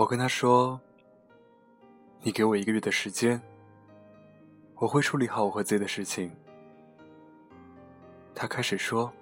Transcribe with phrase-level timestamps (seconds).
[0.00, 0.80] 我跟他说
[2.24, 3.38] ：“你给我一个月的时间，
[4.76, 6.34] 我会处理好我和 Z 的事情。”
[8.34, 9.12] 他开始说：“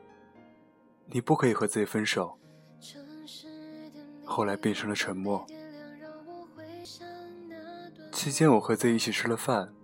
[1.10, 2.38] 你不可以和 Z 分手。”
[4.24, 5.44] 后来变成了沉默。
[8.12, 9.74] 期间，我和 Z 一起吃了饭，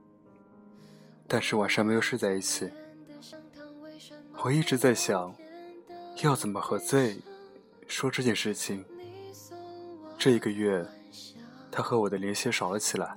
[1.26, 2.70] 但是晚上没有睡在一起。
[4.44, 5.34] 我一直在想，
[6.22, 7.20] 要怎么和 Z
[7.88, 8.84] 说这件事情。
[10.18, 10.86] 这一个月，
[11.70, 13.16] 他和我的联系少了起来。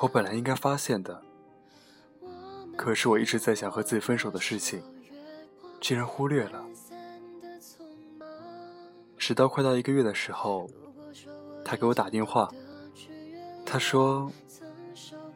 [0.00, 1.22] 我本来应该发现的，
[2.76, 4.82] 可是我一直在想和自己分手的事情，
[5.80, 6.64] 竟然忽略了。
[9.18, 10.68] 直到快到一个月的时候，
[11.62, 12.50] 他给我打电话，
[13.66, 14.32] 他说：“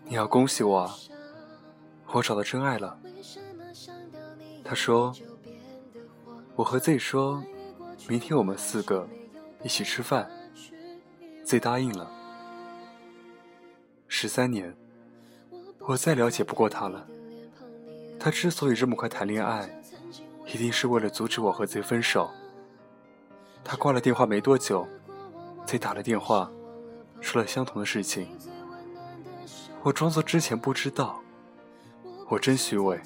[0.09, 0.97] 你要恭喜我啊，
[2.13, 2.99] 我找到真爱了。”
[4.65, 5.15] 他说
[6.57, 7.45] ：“我和 Z 说，
[8.09, 9.07] 明天我们四个
[9.65, 10.31] 一起吃饭。
[11.45, 12.11] ”Z 答应了。
[14.07, 14.75] 十三年，
[15.81, 17.07] 我再了解不过他了。
[18.19, 19.69] 他之所以这么快谈恋爱，
[20.47, 22.31] 一定是为了阻止我和 Z 分手。
[23.63, 24.87] 他挂了电话没多久
[25.67, 26.51] ，Z 打了电话，
[27.21, 28.29] 说了相同的事情。
[29.83, 31.21] 我装作之前不知道，
[32.29, 33.01] 我真虚伪。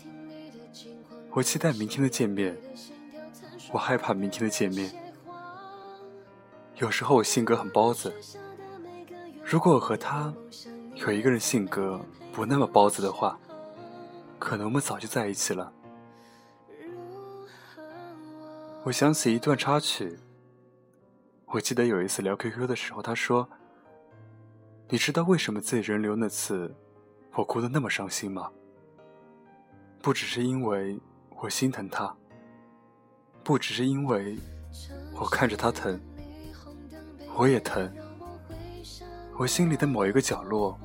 [1.31, 2.57] 我期待明天的见面，
[3.73, 5.08] 我害怕明天的见面。
[6.81, 8.13] 有时候我性格很包子，
[9.45, 10.33] 如果我和他
[10.95, 12.01] 有一个人性格
[12.33, 13.39] 不那么包子的话，
[14.39, 15.73] 可能我们早就在一起了。
[18.85, 20.19] 我想起一段插曲。
[21.47, 23.49] 我记得有一次聊 QQ 的时候，他说
[24.89, 26.73] ：“你知道为什么自己人流那次
[27.35, 28.51] 我哭得那么伤心吗？
[30.01, 30.99] 不只是因为……”
[31.41, 32.13] 我心疼他，
[33.45, 34.37] 不只是因为
[35.15, 36.01] 我看着他疼，
[37.39, 37.91] 我也疼。
[39.39, 40.77] 我心里的某一个角落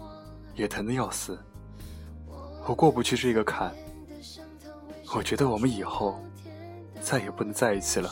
[0.53, 1.38] 也疼得要死。
[2.68, 3.74] 我过不去这个坎。
[5.16, 6.19] 我觉得我们以后
[7.02, 8.09] 再也不能在一起了。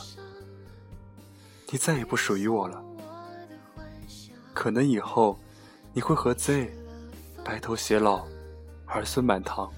[1.70, 2.84] 你再也不属于我了。
[4.54, 5.38] 可能以后
[5.94, 6.74] 你会和 Z
[7.46, 8.26] 白头偕老，
[8.88, 9.72] 儿孙满堂。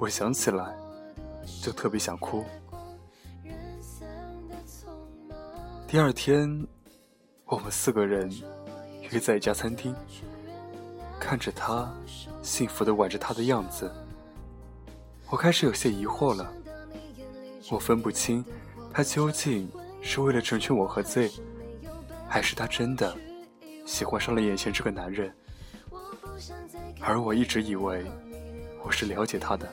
[0.00, 0.74] 我想起来。
[1.62, 2.42] 就特别想哭。
[5.86, 6.66] 第二天，
[7.46, 8.30] 我们四个人
[9.10, 9.94] 约在一家餐厅，
[11.20, 11.92] 看着他
[12.42, 13.90] 幸福的挽着她的样子，
[15.28, 16.50] 我开始有些疑惑了。
[17.70, 18.44] 我分不清
[18.92, 19.70] 他究竟
[20.02, 21.32] 是为了成全我和 Z，
[22.28, 23.16] 还是他真的
[23.86, 25.32] 喜欢上了眼前这个男人。
[27.00, 28.04] 而我一直以为
[28.82, 29.70] 我是了解他的。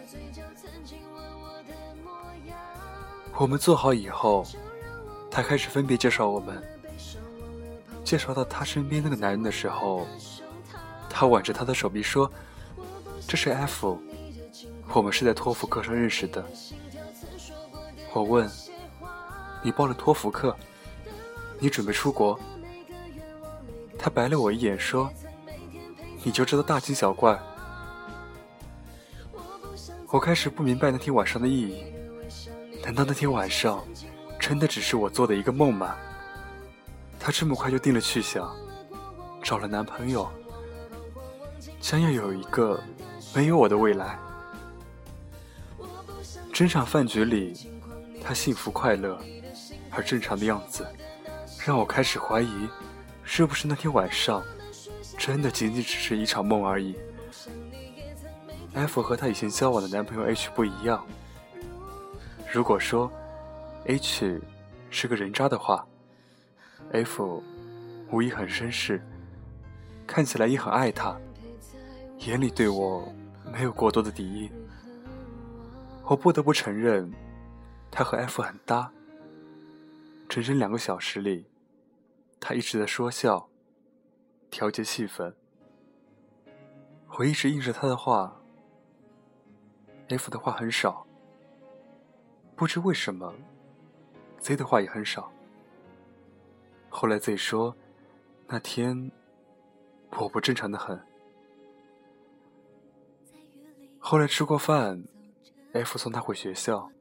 [3.38, 4.46] 我们做好以后，
[5.30, 6.62] 他开始分别介绍我们。
[8.12, 10.06] 介绍到他身边那个男人的时候，
[11.10, 12.30] 他挽着他的手臂说
[13.26, 13.98] ：“这是 F，
[14.92, 16.46] 我们是在托福课上认识的。”
[18.12, 18.52] 我问
[19.64, 20.54] ：“你报了托福课？
[21.58, 22.38] 你准备出国？”
[23.98, 25.10] 他白了我一眼说
[26.22, 27.40] ：“你就知道大惊小怪。”
[30.12, 31.86] 我开始不明白那天晚上的意义。
[32.84, 33.82] 难道那天晚上
[34.38, 35.96] 真的只是我做的一个梦吗？
[37.24, 38.52] 她这么快就定了去向，
[39.44, 40.28] 找了男朋友，
[41.80, 42.82] 将要有一个
[43.36, 44.18] 没有我的未来。
[46.52, 47.70] 整场饭局里，
[48.24, 49.20] 她幸福快乐
[49.92, 50.84] 而正常的样子，
[51.64, 52.68] 让我开始怀疑，
[53.24, 54.44] 是不是那天晚上
[55.16, 56.96] 真的仅仅只是一场梦而已。
[58.74, 61.06] F 和她以前交往的男朋友 H 不一样。
[62.52, 63.12] 如果说
[63.86, 64.42] H
[64.90, 65.86] 是个人渣的话
[66.92, 67.44] ，F
[68.12, 69.02] 无疑很绅士，
[70.06, 71.18] 看起来也很爱他，
[72.20, 73.14] 眼里对我
[73.52, 74.52] 没有过多的敌意。
[76.04, 77.14] 我不得不承认，
[77.90, 78.92] 他和 F 很搭。
[80.28, 81.46] 整整两个小时里，
[82.40, 83.50] 他一直在说笑，
[84.50, 85.34] 调节气氛。
[87.18, 88.42] 我一直应着他的话
[90.08, 91.06] ，F 的话很少。
[92.56, 93.34] 不知为什么
[94.40, 95.32] ，Z 的话也很少。
[96.92, 97.76] 后来 Z 说，
[98.48, 99.12] 那天
[100.18, 101.00] 我不正常的很。
[103.98, 105.04] 后来吃过饭
[105.74, 106.92] ，F 送他回学校，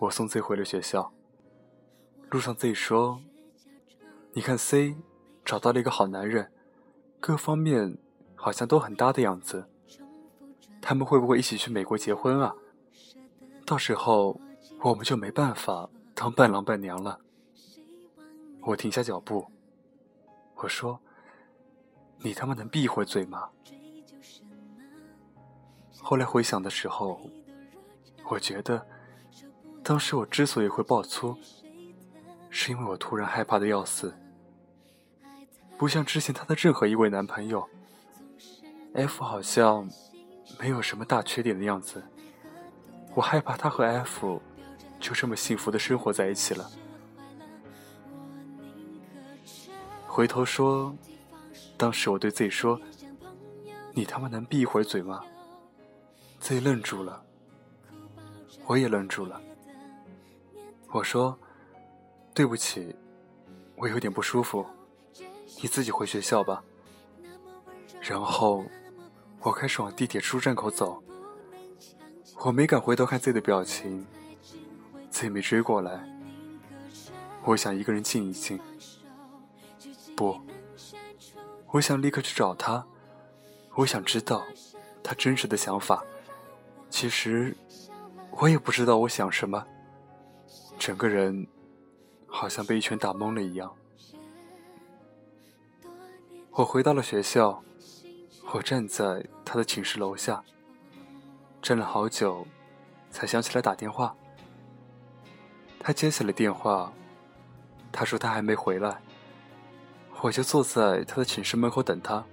[0.00, 1.12] 我送 Z 回了学校。
[2.30, 3.20] 路上 Z 说
[4.32, 4.96] ：“你看 C
[5.44, 6.50] 找到了一个好男人，
[7.20, 7.98] 各方面
[8.34, 9.68] 好像都很搭的样子。
[10.80, 12.54] 他们会不会一起去美国结婚啊？
[13.64, 14.40] 到时候。”
[14.80, 17.18] 我们就没办法当伴郎伴娘了。
[18.60, 19.46] 我停下脚步，
[20.54, 21.00] 我说
[22.20, 23.48] ：“你他妈能闭会嘴吗？”
[26.00, 27.20] 后来回想的时候，
[28.28, 28.86] 我觉得，
[29.82, 31.36] 当时我之所以会爆粗，
[32.50, 34.14] 是因为我突然害怕的要死。
[35.76, 37.66] 不像之前她的任何一位男朋友
[38.94, 39.88] ，F 好像
[40.58, 42.02] 没有什么大缺点的样子。
[43.14, 44.40] 我害怕他和 F
[45.00, 46.70] 就这么幸福的生活在一起了。
[50.18, 50.92] 回头说，
[51.76, 52.80] 当时我对自己说
[53.94, 55.22] ：“你他妈能闭一会儿嘴吗？”
[56.40, 57.22] 自己愣住了，
[58.66, 59.40] 我也愣住了。
[60.90, 61.38] 我说
[62.34, 62.96] ：“对不起，
[63.76, 64.66] 我有点不舒服，
[65.62, 66.64] 你自己回学校吧。”
[68.02, 68.64] 然后
[69.38, 71.00] 我开始往地铁出站口走。
[72.40, 74.04] 我没敢回头看自己的表情，
[75.10, 76.04] 自己没追过来。
[77.44, 78.58] 我想一个人静一静。
[80.18, 80.36] 不，
[81.68, 82.84] 我想立刻去找他。
[83.76, 84.44] 我想知道
[85.00, 86.04] 他真实的想法。
[86.90, 87.56] 其实，
[88.32, 89.64] 我也不知道我想什么。
[90.76, 91.46] 整个人
[92.26, 93.72] 好像被一拳打懵了一样。
[96.50, 97.62] 我回到了学校，
[98.52, 100.42] 我站在他的寝室楼下，
[101.62, 102.44] 站了好久，
[103.12, 104.16] 才想起来打电话。
[105.78, 106.92] 他接起了电话，
[107.92, 109.00] 他说他还没回来。
[110.20, 112.24] 我就坐在他的寝室门口等他，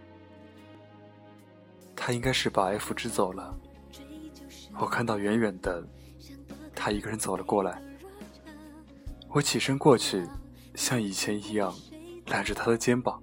[1.95, 3.55] 他应该是把 F 支走了。
[4.79, 5.85] 我看到远远的
[6.75, 7.79] 他一个人走了过来，
[9.29, 10.27] 我起身过去，
[10.73, 11.73] 像以前一样
[12.25, 13.21] 揽着他的肩膀，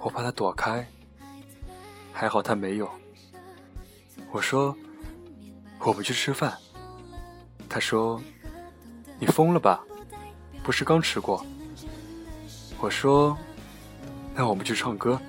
[0.00, 0.86] 我怕他躲开，
[2.12, 2.88] 还好他没有。
[4.30, 4.74] 我说
[5.84, 6.56] ：“我们去吃饭。”
[7.68, 8.22] 他说
[9.18, 9.84] ：“你疯了吧？
[10.62, 11.44] 不是刚吃过？”
[12.80, 13.36] 我说。
[14.38, 15.20] 那我们去唱歌。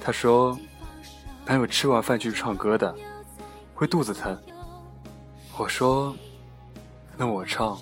[0.00, 0.58] 他说
[1.44, 2.96] ：“哪有吃完饭去唱歌的，
[3.74, 4.36] 会肚子疼。”
[5.58, 6.16] 我说
[7.18, 7.78] ：“那我唱，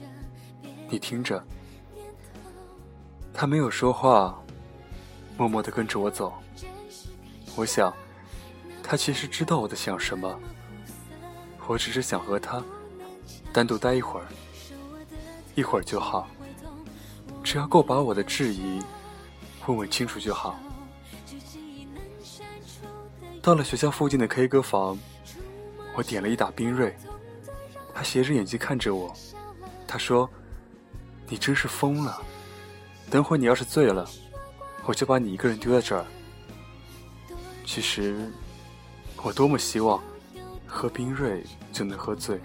[0.89, 1.41] 你听着。”
[3.33, 4.37] 他没有说话，
[5.39, 6.35] 默默地跟着我走。
[7.55, 7.95] 我想，
[8.83, 10.41] 他其实知道我在想什么。
[11.69, 12.61] 我只是想和他
[13.53, 14.27] 单独待一会儿，
[15.55, 16.27] 一会儿就好，
[17.45, 18.83] 只要够把我的质疑。
[19.67, 20.59] 问问清楚就好。
[23.43, 24.99] 到了学校附近的 K 歌房，
[25.95, 26.97] 我点了一打冰锐。
[27.95, 29.15] 他斜着眼睛看着我，
[29.87, 30.29] 他说
[31.29, 32.21] ：“你真是疯了！
[33.11, 34.09] 等会你要是醉了，
[34.85, 36.05] 我就把你一个人丢在这儿。”
[37.67, 38.31] 其实，
[39.23, 40.03] 我多么希望
[40.67, 42.41] 喝冰锐就能喝醉。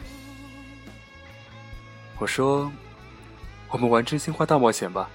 [2.20, 2.72] 我说
[3.70, 5.10] ：“我们玩真心话大冒险吧，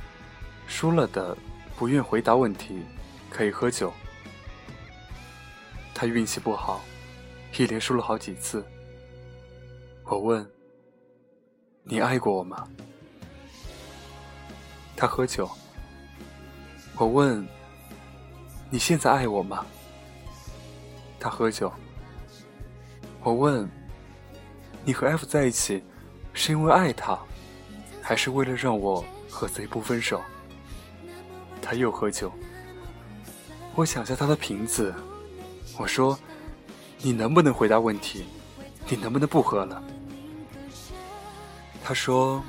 [0.67, 1.37] 输了的。”
[1.81, 2.83] 不愿回答问题，
[3.31, 3.91] 可以喝酒。
[5.95, 6.83] 他运气不好，
[7.57, 8.63] 一连输了好几次。
[10.05, 10.47] 我问
[11.83, 12.69] ：“你爱过我吗？”
[14.95, 15.49] 他喝酒。
[16.97, 17.49] 我问
[18.69, 19.65] ：“你现在爱我吗？”
[21.19, 21.73] 他喝酒。
[23.23, 23.67] 我问
[24.85, 25.83] ：“你和 F 在一起，
[26.35, 27.19] 是因为爱他，
[28.03, 30.21] 还是为了让我和贼不分手？”
[31.71, 32.33] 他又喝酒。
[33.77, 34.93] 我想下他的瓶子，
[35.79, 36.19] 我说
[36.99, 38.25] ：“你能不能回答问题？
[38.89, 39.81] 你能不能不喝了？”
[41.85, 42.43] 他说：“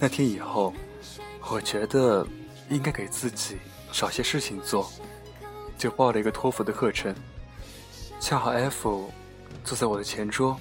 [0.00, 0.72] 那天以后，
[1.50, 2.26] 我觉得
[2.70, 3.58] 应该给自己
[3.92, 4.90] 找些事情做，
[5.76, 7.14] 就报了一个托福的课程。
[8.18, 9.10] 恰好 F
[9.62, 10.58] 坐在我的前桌，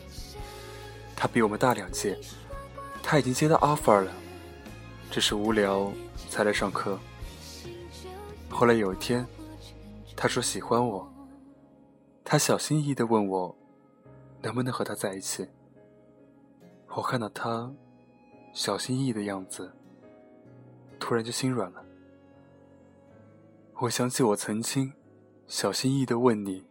[1.15, 2.19] 他比我们大两届，
[3.01, 4.11] 他已经接到 offer 了，
[5.09, 5.89] 只是无聊
[6.29, 6.99] 才来上课。”
[8.57, 9.27] 后来有一天，
[10.15, 11.05] 他说喜欢我。
[12.23, 13.53] 他小心翼翼地问我，
[14.41, 15.45] 能不能和他在一起。
[16.87, 17.69] 我看到他
[18.53, 19.73] 小心翼翼的样子，
[20.97, 21.85] 突然就心软了。
[23.81, 24.93] 我想起我曾经
[25.47, 26.65] 小心翼翼地问你，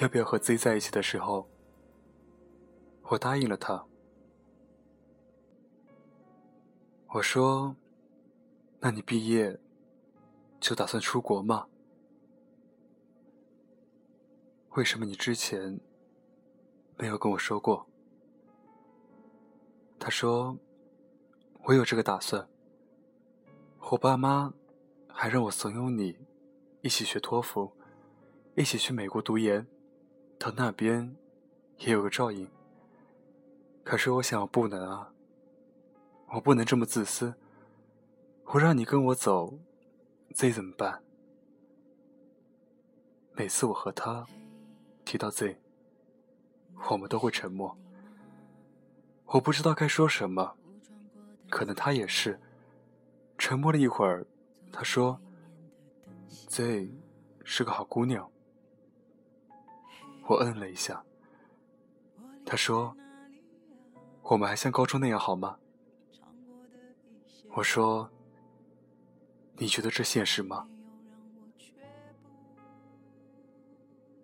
[0.00, 1.48] 要不要和 Z 在一起的时候，
[3.02, 3.84] 我答应了他。
[7.10, 7.76] 我说
[8.82, 9.60] ：“那你毕业？”
[10.60, 11.66] 就打算出国吗？
[14.70, 15.80] 为什么你之前
[16.96, 17.86] 没有跟我说过？
[19.98, 20.56] 他说
[21.64, 22.48] ：“我有这个打算。
[23.90, 24.52] 我爸妈
[25.08, 26.18] 还让我怂恿你
[26.82, 27.72] 一起学托福，
[28.54, 29.66] 一起去美国读研，
[30.38, 31.16] 到那边
[31.78, 32.48] 也有个照应。
[33.82, 35.12] 可是我想，我不能啊，
[36.34, 37.34] 我不能这么自私。
[38.44, 39.58] 我让你跟我走。”
[40.38, 41.02] Z 怎么办？
[43.32, 44.24] 每次我和他
[45.04, 45.60] 提到 Z，
[46.88, 47.76] 我们都会沉默。
[49.24, 50.54] 我不知道该说什么，
[51.50, 52.40] 可能他也是。
[53.36, 54.24] 沉默了一会儿，
[54.70, 55.20] 他说
[56.28, 56.88] ：“Z
[57.42, 58.30] 是个好姑娘。”
[60.28, 61.04] 我嗯了一下。
[62.46, 62.96] 他说
[64.22, 65.58] ：“我们还像高中那样好吗？”
[67.56, 68.08] 我说
[69.58, 70.66] ：“你觉得这现实吗？”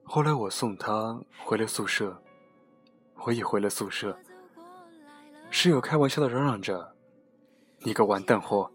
[0.04, 2.22] 后来我送他回了宿舍，
[3.16, 4.16] 我也回了宿舍。
[5.50, 6.94] 室友开玩笑的嚷嚷着
[7.80, 8.70] ：“你个完蛋货，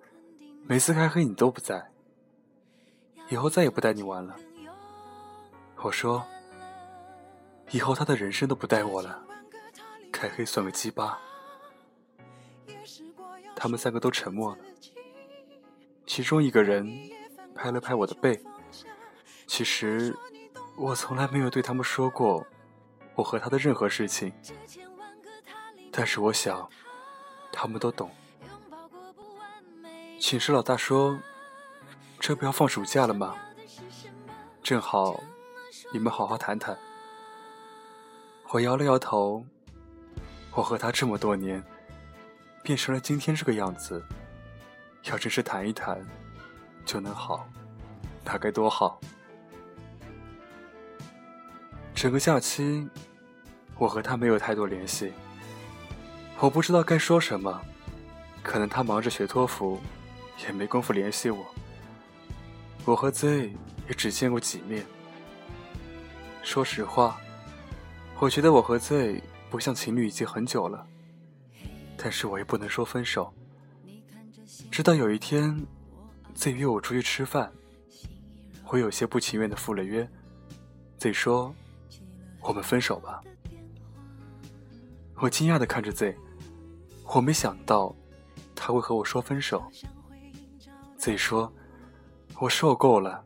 [0.66, 1.92] 每次开黑你都不在，
[3.30, 4.36] 以后再也不带你玩了。”
[5.82, 6.25] 我说
[7.72, 9.24] ：“以后他的人生都不带我了，
[10.12, 11.20] 开黑算个鸡巴。”
[13.56, 14.63] 他们三个都沉默了。
[16.10, 16.92] 其中一个人
[17.54, 18.42] 拍了拍我的背。
[19.46, 20.18] 其实，
[20.75, 22.44] 我从来没有对他们说过
[23.13, 24.34] 我和他的任何事情。
[25.92, 26.68] 但是我想，
[27.51, 28.10] 他们都懂。
[30.20, 31.20] 寝室老大说
[32.20, 33.36] ：“这不要放暑假了吗？
[34.63, 35.24] 正好，
[35.94, 36.75] 你们好好谈谈。”
[38.50, 39.46] 我摇了摇头。
[40.56, 41.63] 我和他这么多年。
[42.63, 44.04] 变成了今天这个样子，
[45.06, 46.00] 要真是谈一谈
[46.86, 47.48] 就能好，
[48.24, 49.00] 那该多好！
[51.96, 52.88] 整个假期，
[53.77, 55.12] 我和他没有太多联系，
[56.39, 57.62] 我不知道该说什么，
[58.41, 59.79] 可能他忙着学托福，
[60.46, 61.46] 也没工夫联系我。
[62.86, 63.53] 我和 Z
[63.88, 64.86] 也只见过几面。
[66.41, 67.20] 说实话，
[68.20, 70.86] 我觉得我和 Z 不像情侣已经很久了。
[71.98, 73.34] 但是我也不能说分手。
[74.72, 75.66] 直到有一天
[76.36, 77.52] ，Z 约我出去吃饭，
[78.68, 80.08] 我有些不情愿的赴了约。
[81.00, 81.54] Z 说
[82.42, 83.22] ：“我们分手吧。”
[85.22, 86.16] 我惊讶的看着 Z，
[87.14, 87.94] 我没想到
[88.56, 89.70] 他会和我说分手。
[90.98, 91.52] Z 说
[92.40, 93.24] ：“我受够了，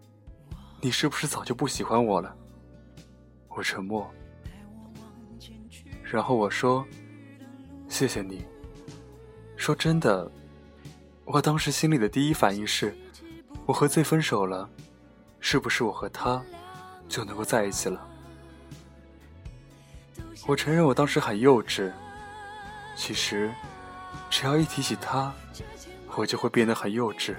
[0.82, 2.36] 你是不是早就不喜欢我了？”
[3.56, 4.10] 我沉默，
[6.04, 6.84] 然后我说
[7.88, 8.44] ：“谢谢你。”
[9.56, 10.32] 说真的，
[11.26, 12.96] 我当时心里的第一反应是，
[13.66, 14.70] 我和 Z 分手了，
[15.40, 16.44] 是不是我和他
[17.08, 18.08] 就能够在一起了？
[20.46, 21.92] 我承认我当时很幼稚。
[22.96, 23.52] 其实，
[24.30, 25.34] 只要一提起他，
[26.16, 27.36] 我就会变得很幼稚。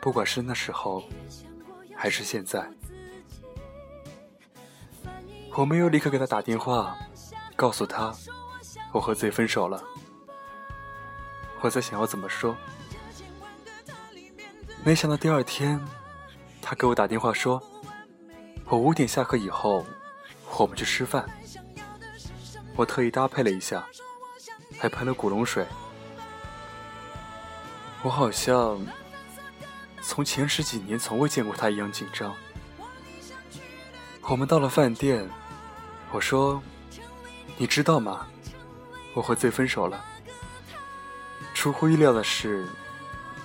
[0.00, 1.04] 不管是那时候，
[1.94, 2.68] 还是现在，
[5.54, 6.96] 我没有立刻给他打电话，
[7.54, 8.12] 告诉他
[8.92, 9.84] 我和 Z 分手了。
[11.62, 12.56] 我在想要怎么说，
[14.82, 15.78] 没想到第二天，
[16.62, 17.62] 他给我打电话说，
[18.64, 19.84] 我五点下课以后，
[20.58, 21.28] 我们去吃饭。
[22.76, 23.86] 我特意搭配了一下，
[24.78, 25.66] 还喷了古龙水。
[28.02, 28.80] 我好像
[30.00, 32.34] 从前十几年从未见过他一样紧张。
[34.22, 35.28] 我们到了饭店，
[36.10, 36.62] 我说
[37.58, 38.26] ：“你知道吗？
[39.12, 40.02] 我和 Z 分手了。”
[41.60, 42.66] 出乎意料的是，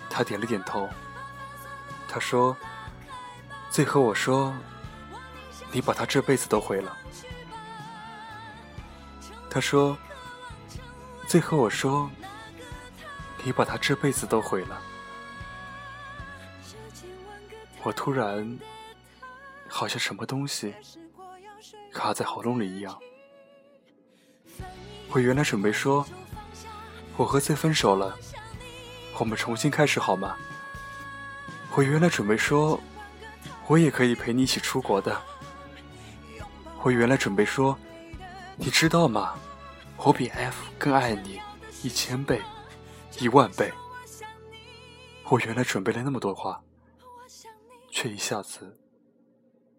[0.10, 0.89] 他点了点头。
[2.07, 2.55] 他说
[3.69, 4.55] ：“最和我说，
[5.69, 6.98] 你把他这辈子都毁了。”
[9.51, 9.98] 他说
[11.27, 12.10] ：“最和我说，
[13.43, 14.81] 你把他这辈子都毁了。”
[17.84, 18.57] 我突然
[19.67, 20.74] 好像什么东西
[21.91, 22.98] 卡在喉咙里一样。
[25.10, 26.07] 我原来准备说。
[27.17, 28.17] 我和 C 分手了，
[29.17, 30.36] 我们重新开始好吗？
[31.74, 32.79] 我原来准备说，
[33.67, 35.17] 我也可以陪你一起出国的。
[36.84, 37.77] 我原来准备说，
[38.57, 39.36] 你知道吗？
[39.98, 41.41] 我比 F 更爱你
[41.84, 42.41] 一千倍、
[43.19, 43.72] 一万倍。
[45.29, 46.62] 我原来准备了那么多话，
[47.89, 48.77] 却一下子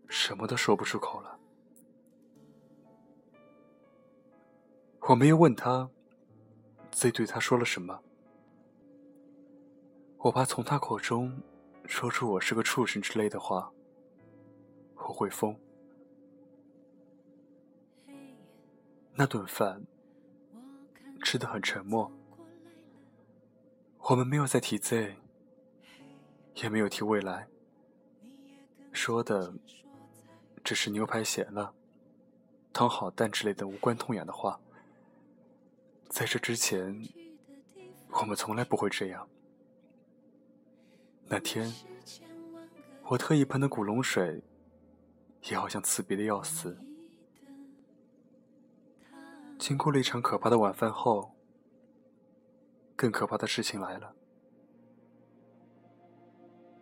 [0.08, 1.38] 什么都说不出口了。
[5.00, 5.90] 我没有问他。
[6.96, 8.02] Z 对他说了什么？
[10.16, 11.42] 我怕从他口中
[11.84, 13.70] 说出我是个畜生之类的话，
[14.94, 15.54] 我会疯。
[19.12, 19.84] 那顿饭
[21.22, 22.10] 吃的很沉默，
[23.98, 25.16] 我们没有再提 Z，
[26.54, 27.46] 也没有提未来，
[28.90, 29.52] 说的
[30.64, 31.74] 只是牛排咸了、
[32.72, 34.58] 汤好淡之类的无关痛痒的话。
[36.16, 37.06] 在这之前，
[38.08, 39.28] 我们从来不会这样。
[41.26, 41.70] 那天，
[43.10, 44.42] 我特意喷的古龙水，
[45.50, 46.74] 也好像刺鼻的要死。
[49.58, 51.32] 经过了一场可怕的晚饭后，
[52.96, 54.14] 更可怕的事情来了。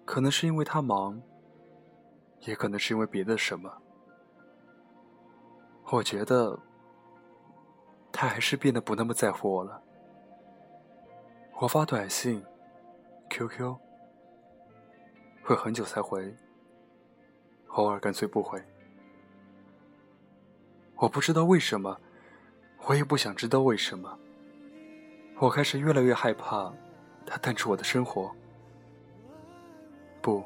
[0.04, 1.20] 可能是因为他忙，
[2.42, 3.82] 也可能是因为别的什么。
[5.86, 6.56] 我觉得，
[8.16, 9.82] 他还是变得不那么在乎我了。
[11.60, 12.40] 我发短信、
[13.28, 13.74] QQ，
[15.42, 16.32] 会很久才回，
[17.70, 18.62] 偶尔干脆不回。
[20.94, 22.00] 我不知道为什么，
[22.86, 24.16] 我也不想知道为什么。
[25.40, 26.72] 我开始越来越害怕
[27.26, 28.32] 他淡出我的生活。
[30.22, 30.44] 不，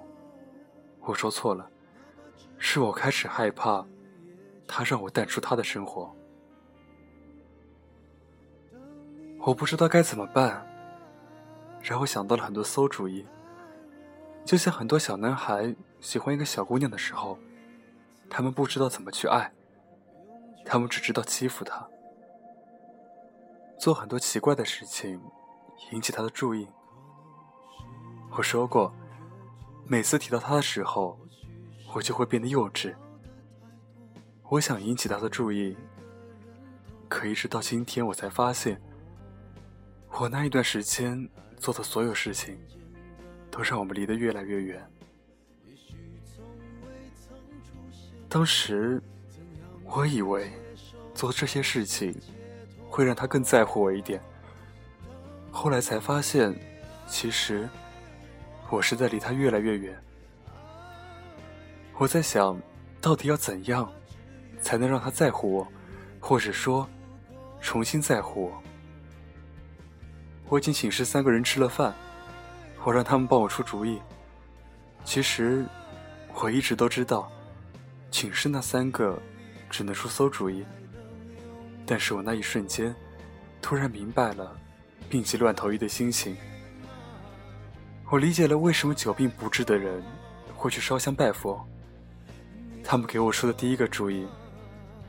[1.00, 1.70] 我说错了，
[2.56, 3.86] 是我开始害怕，
[4.66, 6.16] 他让我淡出他的生活。
[9.48, 10.62] 我不知道该怎么办，
[11.80, 13.24] 然后想到了很多馊主意。
[14.44, 17.38] 就像很多小男孩喜欢一个小姑娘的时候，
[18.28, 19.50] 他们不知道怎么去爱，
[20.66, 21.88] 他们只知道欺负她，
[23.78, 25.18] 做很多奇怪的事情，
[25.92, 26.68] 引起她的注意。
[28.32, 28.92] 我说过。
[29.86, 31.18] 每次提到他的时候，
[31.94, 32.94] 我就会变得幼稚。
[34.50, 35.74] 我想引起他的注意，
[37.08, 38.78] 可一直到今天，我才发现，
[40.10, 42.58] 我那一段时间做的所有事情，
[43.50, 44.84] 都让我们离得越来越远。
[48.28, 49.02] 当时，
[49.84, 50.50] 我以为
[51.14, 52.14] 做这些事情
[52.88, 54.20] 会让他更在乎我一点，
[55.50, 56.54] 后来才发现，
[57.06, 57.68] 其实。
[58.70, 59.98] 我是在离他越来越远。
[61.96, 62.60] 我在想，
[63.00, 63.90] 到底要怎样，
[64.60, 65.68] 才能让他在乎我，
[66.20, 66.86] 或者说，
[67.62, 68.62] 重新在乎我？
[70.48, 71.94] 我已经请寝室三个人吃了饭，
[72.82, 74.00] 我让他们帮我出主意。
[75.04, 75.66] 其实，
[76.34, 77.30] 我一直都知道，
[78.10, 79.20] 寝室那三个
[79.68, 80.64] 只能出馊主意。
[81.84, 82.94] 但是我那一瞬间，
[83.60, 84.56] 突然明白了
[85.08, 86.36] 病急乱投医的心情。
[88.10, 90.02] 我理解了为什么久病不治的人
[90.54, 91.62] 会去烧香拜佛。
[92.82, 94.26] 他们给我说的第一个主意，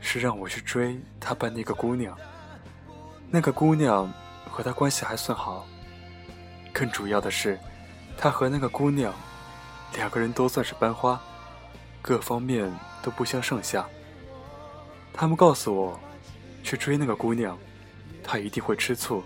[0.01, 2.17] 是让我去追他班那个姑娘。
[3.29, 4.11] 那个姑娘
[4.59, 5.65] 和他关系还算好，
[6.73, 7.57] 更主要的是，
[8.17, 9.13] 他和那个姑娘
[9.95, 11.17] 两个人都算是班花，
[12.01, 12.69] 各方面
[13.01, 13.87] 都不相上下。
[15.13, 15.97] 他们告诉我，
[16.61, 17.57] 去追那个姑娘，
[18.21, 19.23] 她一定会吃醋，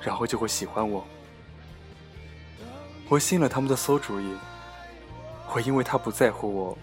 [0.00, 1.04] 然后就会喜欢我。
[3.08, 4.36] 我信了他们的馊主意。
[5.52, 6.78] 我因为他不在乎我，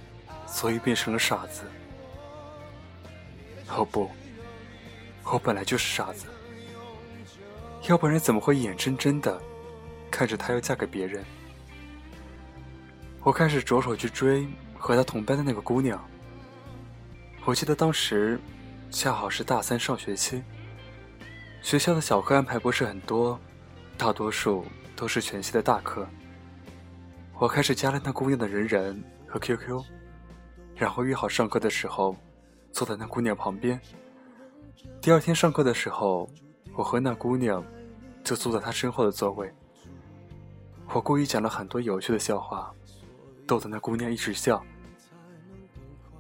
[0.46, 1.62] 所以变成了傻子。
[3.70, 4.12] 哦不，
[5.24, 6.26] 我本来就是傻子。
[7.88, 9.42] 要不然怎么会眼睁睁的
[10.10, 11.24] 看着她要嫁给别人？
[13.24, 16.04] 我开始着手去追和她同班的那个姑娘。
[17.46, 18.40] 我记得当时
[18.90, 20.44] 恰好是大三上学期，
[21.62, 23.40] 学校的小课安排不是很多，
[23.98, 24.66] 大多数。
[24.94, 26.08] 都是全系的大课。
[27.40, 29.84] 我开始加了那姑娘的人人和 QQ，
[30.76, 32.16] 然后约好上课的时候
[32.72, 33.82] 坐在那姑娘旁边。
[35.02, 36.30] 第二天上课的时候，
[36.74, 37.64] 我和那姑娘
[38.24, 39.54] 就坐在她身后的座位。
[40.94, 42.74] 我故意讲了很多有趣的笑话，
[43.48, 44.64] 逗得那姑娘一直笑。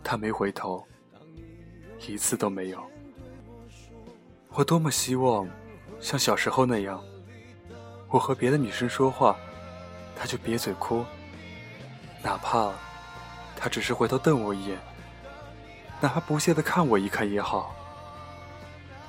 [0.03, 0.85] 她没回头，
[2.07, 2.83] 一次都没有。
[4.49, 5.47] 我多么希望
[5.99, 7.01] 像小时候那样。
[8.09, 9.37] 我和别的女生说话，
[10.15, 11.05] 她就瘪嘴哭，
[12.21, 12.73] 哪怕
[13.55, 14.77] 她只是回头瞪我一眼，
[16.01, 17.73] 哪怕不屑的看我一看也好。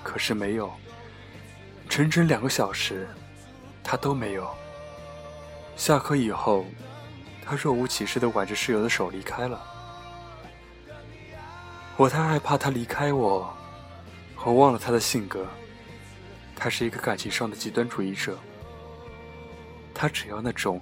[0.05, 0.71] 可是没有，
[1.93, 3.07] 整整两个小时，
[3.85, 4.49] 她都没有。
[5.77, 6.65] 下课以后，
[7.45, 9.61] 她若无其事的挽着室友的手离开了。
[11.99, 13.55] 我太害怕她离开我，
[14.43, 15.47] 我忘了她的性格，
[16.57, 18.39] 她是一个感情上的极端主义者。
[19.93, 20.81] 他只要那种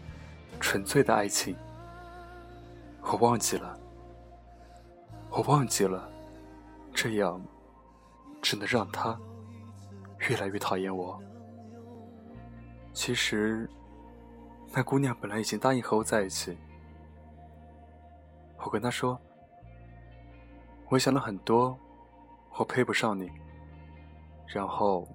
[0.60, 1.56] 纯粹的爱情，
[3.02, 3.76] 我忘记了，
[5.28, 6.08] 我忘记了，
[6.94, 7.44] 这样
[8.40, 9.18] 只能让他
[10.28, 11.20] 越来越讨厌我。
[12.92, 13.68] 其实，
[14.72, 16.56] 那姑娘本来已经答应和我在一起。
[18.58, 19.18] 我跟她说
[20.90, 21.78] ：“我想了很多，
[22.58, 23.30] 我配不上你。”
[24.46, 25.06] 然后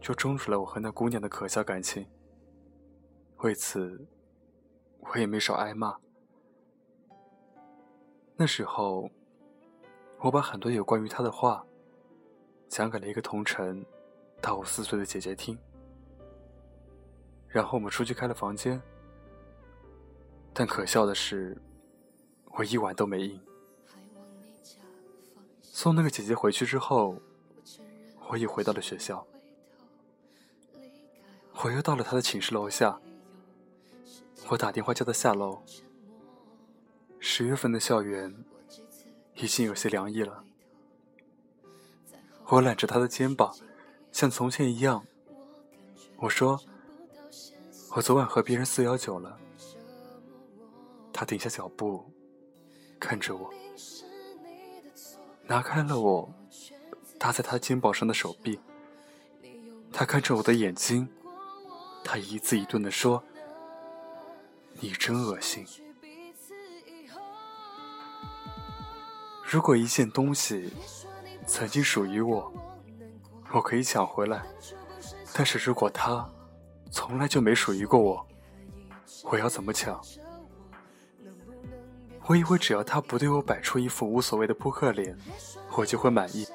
[0.00, 2.06] 就终止了我和那姑娘的可笑感情。
[3.38, 4.06] 为此，
[5.00, 5.96] 我也没少挨骂。
[8.36, 9.10] 那时候，
[10.20, 11.64] 我把很多有关于他的话
[12.68, 13.84] 讲给了一个同城
[14.40, 15.58] 大我四岁的姐姐听。
[17.48, 18.80] 然后我们出去开了房间。
[20.52, 21.56] 但可笑的是，
[22.52, 23.40] 我一晚都没应。
[25.62, 27.16] 送那个姐姐回去之后，
[28.28, 29.26] 我已回到了学校。
[31.62, 33.00] 我又到了她的寝室楼下，
[34.48, 35.62] 我打电话叫她下楼。
[37.18, 38.44] 十月份的校园
[39.36, 40.44] 已经有些凉意了。
[42.46, 43.54] 我揽着她的肩膀，
[44.12, 45.04] 像从前一样，
[46.16, 46.60] 我说
[47.96, 49.38] ：“我昨晚和别人四幺九了。”
[51.12, 52.04] 他停下脚步，
[52.98, 53.52] 看着我。
[55.46, 56.32] 拿开了我
[57.18, 58.60] 搭在他肩膀上的手臂，
[59.92, 61.08] 他看着我的眼睛，
[62.04, 63.22] 他一字一顿地说
[64.80, 65.66] ：“你真恶心。”
[69.44, 70.72] 如果一件东西
[71.46, 72.52] 曾经属于我，
[73.52, 74.38] 我可以抢回来；
[75.34, 76.28] 但是如果他
[76.90, 78.26] 从来就没属于过我，
[79.24, 80.00] 我要怎么抢？
[82.26, 85.18] 我以为只要他不对我摆出一副无所谓的扑克脸，
[85.76, 86.46] 我就会满意。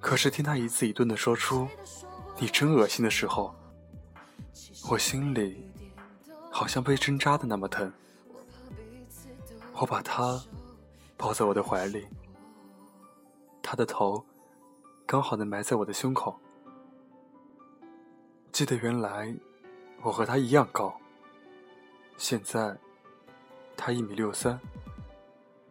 [0.00, 1.68] 可是听他一字一顿的说出
[2.38, 3.54] “你真恶心”的时候，
[4.90, 5.70] 我心里
[6.50, 7.92] 好像被针扎的那么疼。
[9.74, 10.42] 我把他
[11.16, 12.06] 抱在我的怀里，
[13.62, 14.24] 他的头
[15.10, 16.38] 刚好能埋在我的胸口。
[18.52, 19.34] 记得原来
[20.02, 21.00] 我和他一样高，
[22.18, 22.76] 现在
[23.74, 24.60] 他一米六三。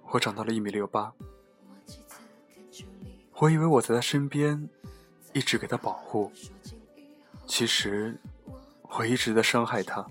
[0.09, 1.13] 我长到了一米六八，
[3.35, 4.67] 我以为我在他身边，
[5.33, 6.31] 一直给他保护，
[7.45, 8.19] 其实
[8.89, 10.03] 我一直在伤害他。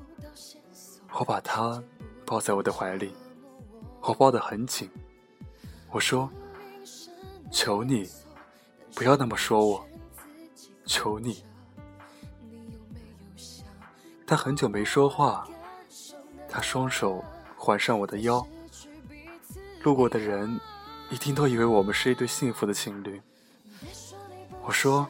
[1.19, 1.83] 我把他
[2.25, 3.12] 抱在我的怀里，
[4.03, 4.89] 我抱得很紧。
[5.91, 6.31] 我说
[7.51, 8.09] ：“求你，
[8.97, 9.87] 不要那么说我，
[10.87, 11.45] 求你。”
[14.27, 15.47] 他很久没说话，
[16.49, 17.23] 他双手
[17.57, 18.45] 环上我的腰。
[19.83, 20.59] 路过的人
[21.11, 23.21] 一定都以为我们是一对幸福的情侣。
[24.63, 25.07] 我说：“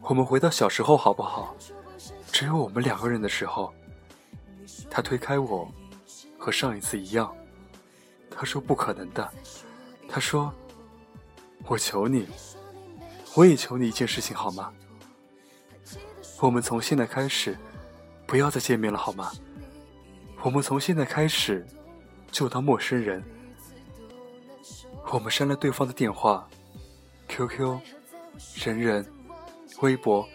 [0.00, 1.54] 我们回到小时候好不好？
[2.32, 3.72] 只有我们两个人的时候。”
[4.90, 5.70] 他推开我，
[6.38, 7.32] 和上一次一样。
[8.30, 9.30] 他说：“不可能的。”
[10.08, 10.52] 他说
[11.68, 12.26] ：“我求你，
[13.34, 14.72] 我也求你一件事情好吗？
[16.40, 17.56] 我们从现在开始
[18.26, 19.32] 不要再见面了好吗？
[20.42, 21.66] 我们从现在开始
[22.30, 23.22] 就当陌生人。”
[25.10, 26.46] 我们删了对方的电话、
[27.28, 27.78] QQ、
[28.56, 29.10] 人人、
[29.80, 30.28] 微博，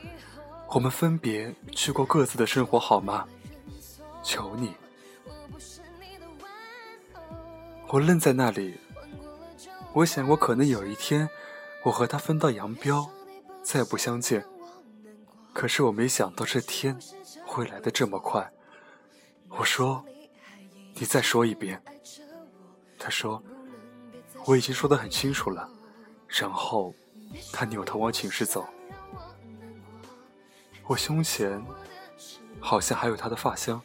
[0.69, 3.27] 我们分别去过各自的生活，好吗？
[4.23, 4.73] 求你！
[7.89, 8.75] 我愣在那里，
[9.93, 11.29] 我想我可能有一天，
[11.83, 13.09] 我和他分道扬镳，
[13.61, 14.45] 再不相见。
[15.53, 16.97] 可是我没想到这天
[17.45, 18.51] 会来的这么快。
[19.49, 20.03] 我说
[20.95, 21.81] ：“你再说一遍。”
[22.99, 23.41] 他说。
[24.45, 25.69] 我已经说得很清楚了，
[26.27, 26.93] 然后
[27.53, 28.67] 他扭头往寝室走。
[30.85, 31.65] 我胸前
[32.59, 33.81] 好像还有他的发香，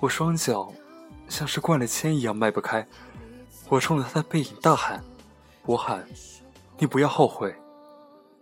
[0.00, 0.72] 我双脚
[1.28, 2.88] 像是灌了铅一样迈不开。
[3.68, 5.04] 我冲着他的背影大喊
[5.66, 6.08] ：“我喊，
[6.78, 7.54] 你不要后悔，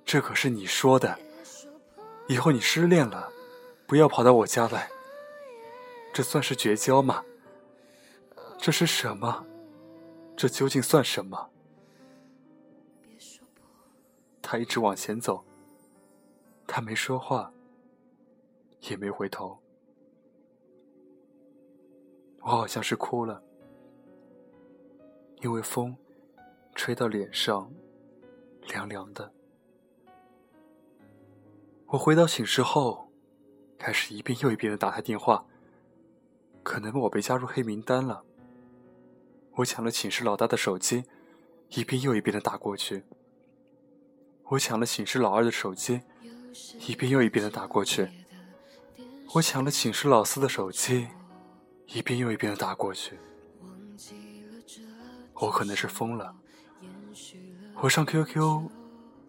[0.04, 1.18] 这可是你说的。
[2.26, 3.30] 以后你失恋了，
[3.86, 4.90] 不要跑到我家来。
[6.12, 7.24] 这算是绝交吗？
[8.58, 9.44] 这是什么？”
[10.36, 11.50] 这究竟算什么？
[14.42, 15.44] 他一直往前走，
[16.66, 17.52] 他没说话，
[18.80, 19.58] 也没回头。
[22.40, 23.42] 我好像是哭了，
[25.40, 25.96] 因为风
[26.74, 27.72] 吹到脸上，
[28.68, 29.32] 凉凉的。
[31.86, 33.08] 我回到寝室后，
[33.78, 35.46] 开始一遍又一遍的打他电话，
[36.62, 38.24] 可能我被加入黑名单了。
[39.56, 41.04] 我抢了寝室老大的手机，
[41.68, 43.04] 一遍又一遍的打过去。
[44.44, 46.00] 我抢了寝室老二的手机，
[46.86, 48.08] 一遍又一遍的打过去。
[49.34, 51.08] 我抢了寝室老四的手机，
[51.86, 53.18] 一遍又一遍的打过去。
[55.34, 56.34] 我可能是疯了。
[57.76, 58.70] 我上 QQ，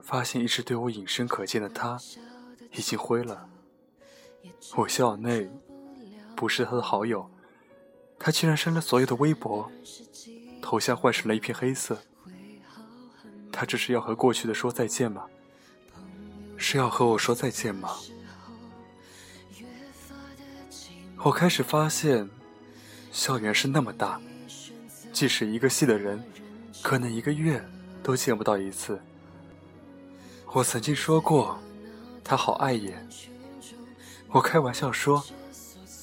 [0.02, 1.98] 发现一直对我隐身可见的他，
[2.72, 3.50] 已经灰了。
[4.78, 5.50] 我校内
[6.36, 7.30] 不是他的好友。
[8.18, 9.70] 他竟然删了所有的微博，
[10.62, 12.02] 头像换成了一片黑色。
[13.52, 15.26] 他这是要和过去的说再见吗？
[16.56, 17.90] 是要和我说再见吗？
[21.18, 22.30] 我开始发现，
[23.12, 24.22] 校园是那么大，
[25.12, 26.24] 即使一个系的人，
[26.82, 27.62] 可能一个月
[28.06, 29.02] 都见不到一次。
[30.54, 31.58] 我曾经说过，
[32.24, 33.04] 他好碍眼。
[34.28, 35.26] 我开玩笑说，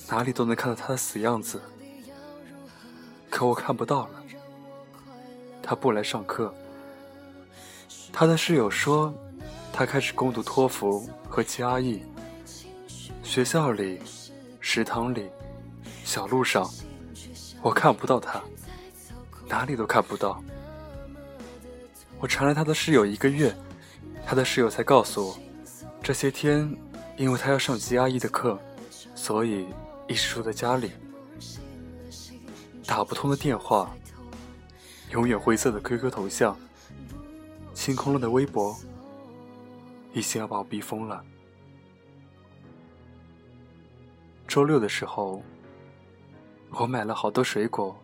[0.08, 1.62] 哪里都能看到他的死样子。
[3.30, 4.24] 可我看不到了。
[5.62, 6.52] 他不来上课。
[8.12, 9.14] 他的室友说，
[9.72, 12.00] 他开始攻读托福和 GRE。
[13.22, 14.00] 学校里、
[14.58, 15.30] 食堂里、
[16.04, 16.68] 小路上，
[17.62, 18.42] 我看不到他，
[19.46, 20.42] 哪里都看不到。
[22.22, 23.52] 我缠了他的室友一个月，
[24.24, 25.38] 他的室友才告诉我，
[26.00, 26.72] 这些天
[27.16, 28.56] 因为他要上 GRE 的课，
[29.16, 29.66] 所以
[30.06, 30.92] 一直住在家里。
[32.86, 33.92] 打不通的电话，
[35.10, 36.56] 永远灰色的 QQ 头像，
[37.74, 38.76] 清空了的微博，
[40.12, 41.24] 已经要把我逼疯了。
[44.46, 45.42] 周六的时候，
[46.70, 48.00] 我买了好多水果，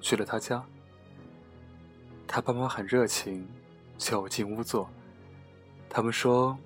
[0.00, 0.60] 去了他家。
[2.28, 3.48] 他爸妈很热情，
[3.96, 4.88] 叫我进屋坐。
[5.88, 6.56] 他们说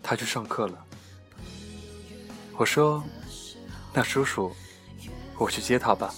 [0.00, 0.86] 他去上课了。
[2.56, 3.02] 我说
[3.92, 4.52] ：“那叔叔，
[5.36, 6.14] 我去接他吧，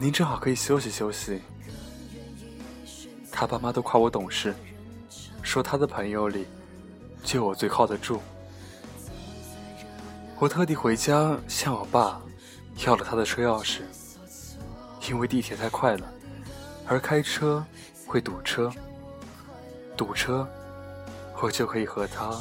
[0.00, 1.40] 您正好可以休息休息。”
[3.30, 4.52] 他爸妈都夸我懂事，
[5.40, 6.46] 说他的朋友里
[7.22, 8.20] 就我最靠得住。
[10.38, 12.20] 我特地回家向我爸
[12.84, 13.82] 要了他的车钥匙，
[15.08, 16.12] 因为地铁太快了，
[16.86, 17.64] 而开车
[18.12, 18.70] 会堵车。
[19.96, 20.46] 堵车，
[21.40, 22.38] 我就可以和他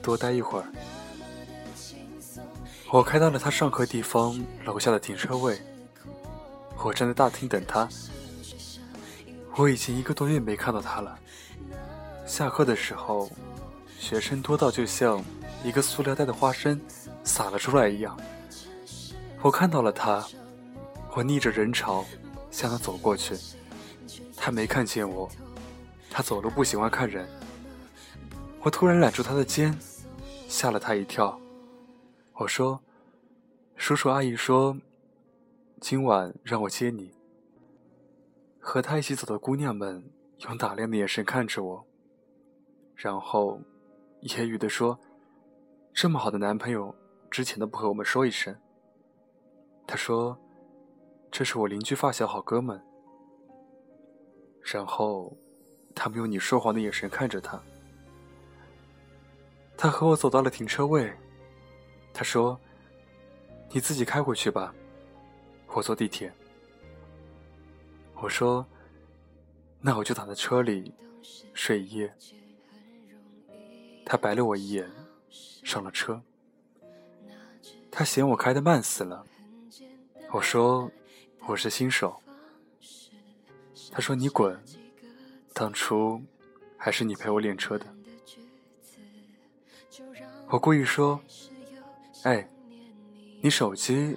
[0.00, 0.66] 多待一会儿。
[2.88, 5.60] 我开到了他上课地方楼下的停车位，
[6.84, 7.88] 我站在大厅等他。
[9.56, 11.18] 我已经一个多月没看到他了。
[12.24, 13.28] 下课的时候，
[13.98, 15.20] 学生多到就像
[15.64, 16.80] 一个塑料袋的花生。
[17.24, 18.16] 撒了出来一样。
[19.40, 20.24] 我看到了他，
[21.16, 22.04] 我逆着人潮
[22.52, 23.36] 向他走过去，
[24.44, 25.30] 他没看见我，
[26.10, 27.28] 他走路不喜欢看人。
[28.60, 29.72] 我突然揽住他的肩，
[30.48, 31.40] 吓了他一跳。
[32.32, 32.82] 我说
[33.78, 34.76] ：“叔叔阿姨说，
[35.80, 37.14] 今晚让我接你。”
[38.58, 41.86] 和他一起走的姑娘们用打量的眼神看着我，
[42.96, 43.60] 然后
[44.22, 44.98] 揶揄的说
[45.94, 46.92] ：“这么好的男朋友。”
[47.30, 48.56] 之前都不和我们说一声。
[49.86, 50.36] 他说
[51.30, 52.82] ：“这是我邻居发小好哥们。”
[54.62, 55.36] 然后，
[55.94, 57.60] 他们用你说谎的眼神看着他。
[59.76, 61.12] 他和我走到了停车位。
[62.14, 62.60] 他说
[63.72, 64.74] ：“你自己开回去吧，
[65.68, 66.32] 我坐地铁。”
[68.20, 68.64] 我说
[69.80, 70.94] ：“那我就躺在车里
[71.54, 72.14] 睡一夜。”
[74.04, 74.88] 他白了我一眼，
[75.64, 76.22] 上了车。
[77.90, 79.24] 他嫌我开的慢死了，
[80.30, 80.90] 我说
[81.46, 82.22] 我是新手。
[83.92, 84.58] 他说你滚，
[85.52, 86.22] 当初
[86.78, 87.86] 还是你陪我练车的。
[90.48, 91.20] 我故意说，
[92.22, 92.48] 哎，
[93.42, 94.16] 你手机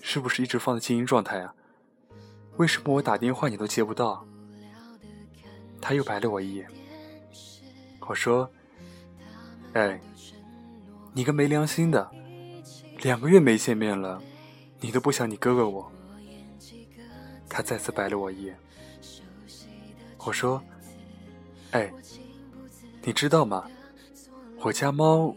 [0.00, 1.54] 是不是一直放在静音状态啊？
[2.56, 4.26] 为什么我打电话你都接不到？
[5.82, 6.66] 他又白了我一眼。
[8.00, 8.50] 我说，
[9.74, 10.00] 哎，
[11.12, 12.10] 你个没良心的！
[13.02, 14.22] 两个月没见面了，
[14.80, 15.92] 你都不想你哥哥我。
[17.50, 18.58] 他再次白了我一眼。
[20.24, 20.62] 我说
[21.72, 21.90] ：“哎，
[23.02, 23.64] 你知道吗？
[24.60, 25.34] 我家猫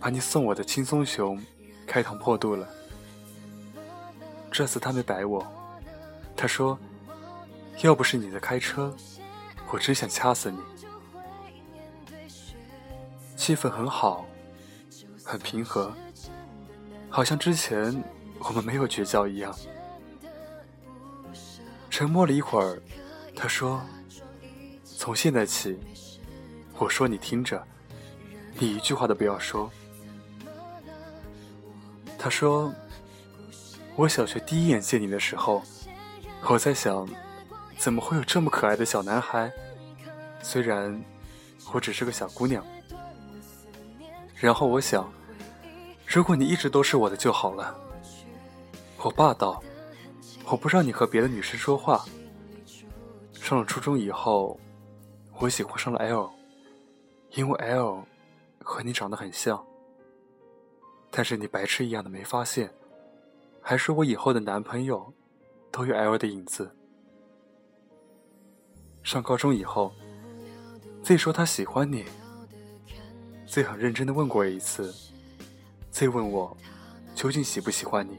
[0.00, 1.40] 把你送我的轻松熊
[1.86, 2.68] 开膛破肚了。
[4.50, 5.46] 这次他没白我，
[6.36, 6.78] 他说：
[7.82, 8.94] 要不是你在开车，
[9.70, 10.58] 我真想掐死你。
[13.36, 14.24] 气氛很好，
[15.24, 15.92] 很平和。”
[17.08, 18.02] 好像之前
[18.40, 19.54] 我们没有绝交一样。
[21.88, 22.82] 沉默了一会儿，
[23.36, 23.80] 他说
[25.04, 25.78] ：“从现在起，
[26.78, 27.62] 我说你听着，
[28.58, 29.70] 你一句话都不要说。”
[32.18, 32.72] 他说
[33.96, 35.62] ：“我小学第一眼见你的时候，
[36.48, 37.06] 我在想，
[37.76, 39.52] 怎么会有这么可爱的小男孩？
[40.40, 40.98] 虽然
[41.74, 42.64] 我只是个小姑娘。”
[44.34, 45.12] 然后我想。
[46.06, 47.78] 如果你一直都是我的就好了。
[48.96, 49.62] 我霸道，
[50.46, 52.02] 我不让你和别的女生说话。
[53.34, 54.58] 上了初中以后，
[55.38, 56.30] 我喜欢上了 L，
[57.32, 58.06] 因为 L
[58.60, 59.64] 和你长得很像。
[61.10, 62.72] 但是你白痴一样的没发现，
[63.60, 65.12] 还说我以后的男朋友
[65.70, 66.74] 都有 L 的影子。
[69.02, 69.92] 上高中以后
[71.02, 72.04] ，Z 说他喜欢你
[73.46, 74.94] ，Z 很认真的问过一次。
[75.90, 76.56] Z 问我
[77.14, 78.18] 究竟喜不喜欢你？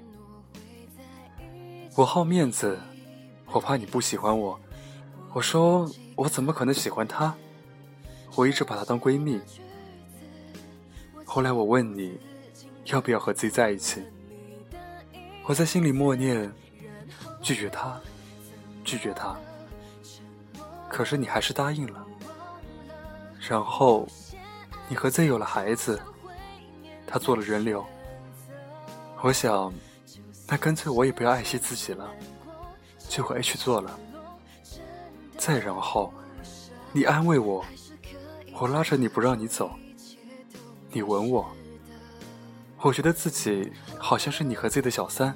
[1.98, 2.80] 我好面子，
[3.48, 4.60] 我怕你不喜欢我。
[5.34, 7.34] 我说我怎么可能喜欢她？
[8.36, 9.40] 我一直把她当闺蜜。
[11.26, 12.18] 后来我问你
[12.86, 14.04] 要不要和 Z 在一起，
[15.46, 16.52] 我在心里默念
[17.42, 18.00] 拒绝她
[18.84, 19.36] 拒绝她，
[20.90, 22.06] 可是你还是答应了。
[23.48, 24.08] 然后，
[24.88, 26.02] 你和 Z 有了孩子，
[27.06, 27.86] 他做了人流。
[29.22, 29.74] 我想，
[30.48, 32.10] 那干脆我也不要爱惜自己了，
[33.08, 34.00] 就和 H 做了。
[35.46, 36.12] 再然后，
[36.92, 37.64] 你安慰我，
[38.60, 39.70] 我拉着你不让你走，
[40.92, 41.48] 你吻我，
[42.82, 45.36] 我觉得自己好像是你和 Z 的小三，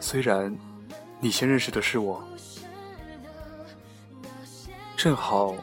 [0.00, 0.52] 虽然
[1.20, 2.24] 你先认识的是我。
[4.96, 5.54] 正好。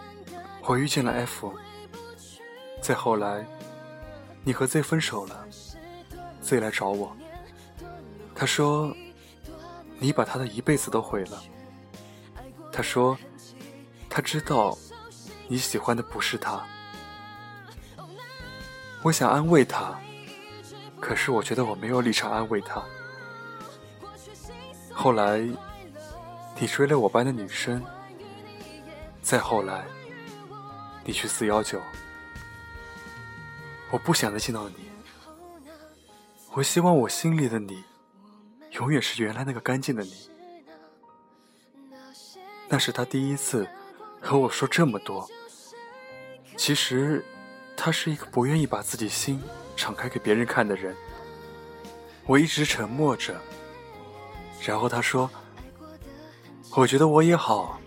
[0.64, 1.54] 我遇见了 F，
[2.82, 3.46] 再后来，
[4.46, 5.46] 你和 Z 分手了
[6.42, 7.14] ，Z 来找我，
[8.34, 8.96] 他说，
[10.00, 11.44] 你把他的一辈子都毁了。
[12.72, 13.18] 他说，
[14.14, 14.78] 他知道
[15.48, 16.62] 你喜欢的不是他。
[19.02, 19.98] 我想安慰他，
[21.00, 22.84] 可是我觉得我没有立场安慰他。
[24.94, 25.40] 后来，
[26.60, 27.82] 你追了我班的女生，
[29.22, 29.86] 再后来。
[31.04, 31.82] 你去四幺九，
[33.90, 34.76] 我不想再见到你。
[36.54, 37.84] 我希望我心里的你，
[38.74, 40.30] 永远是原来那个干净的你。
[42.70, 43.68] 那是他第一次
[44.22, 45.28] 和我说这么多。
[46.56, 47.26] 其实，
[47.76, 49.42] 他是一个不愿意把自己心
[49.76, 50.96] 敞开给别人看的人。
[52.28, 53.36] 我一直沉默着，
[54.64, 55.30] 然后他说
[56.78, 57.82] ：“我觉得我也好，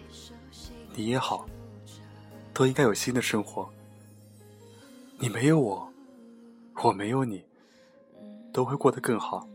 [0.95, 1.47] 你也好。”
[2.53, 3.69] 都应该有新的生活。
[5.19, 5.93] 你没有我，
[6.85, 7.45] 我没有你，
[8.53, 9.49] 都会过得更好。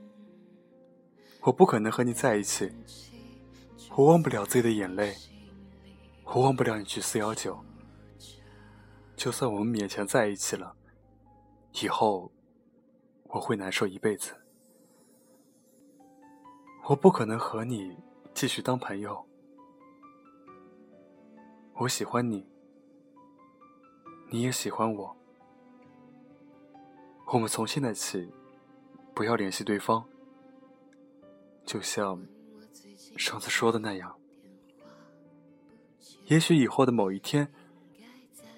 [1.42, 2.70] 我不可能和你在一起，
[3.96, 5.16] 我忘不了自己的眼泪，
[6.32, 7.60] 我忘不了你去四幺九。
[9.16, 10.76] 就算我们勉强在一起了，
[11.82, 12.32] 以后
[13.24, 14.36] 我会难受一辈子。
[16.86, 17.98] 我不可能和你
[18.34, 19.28] 继续当朋友。
[21.76, 22.48] 我喜欢你。
[24.32, 25.18] 你也喜欢我，
[27.34, 28.32] 我们从现在起
[29.16, 30.08] 不要联系对方，
[31.66, 32.24] 就像
[33.18, 34.19] 上次说的那样。
[36.30, 37.52] 也许以后的某一天，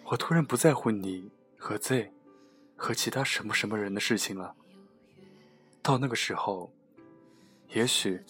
[0.03, 2.12] 我突然不在乎你和 Z
[2.75, 4.53] 和其他什么什么人的事情了。
[5.81, 6.69] 到那个时候，
[7.69, 8.21] 也许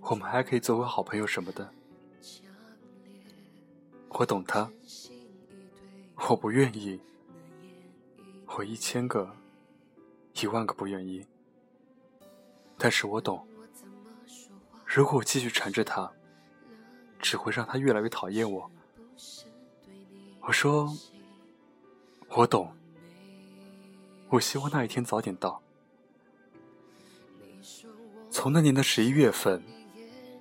[0.00, 1.68] 我们还可以作为好朋友什么的。
[4.10, 4.70] 我懂他。
[6.28, 7.00] 我不愿意，
[8.46, 9.34] 我一千个、
[10.40, 11.26] 一万个不愿意。
[12.78, 13.44] 但是我懂，
[14.86, 16.12] 如果我继续缠着他，
[17.22, 18.70] 只会让他越来越讨厌我。
[20.40, 20.92] 我说，
[22.28, 22.70] 我懂。
[24.28, 25.62] 我希望那一天早点到。
[28.30, 29.62] 从那年的十一月份，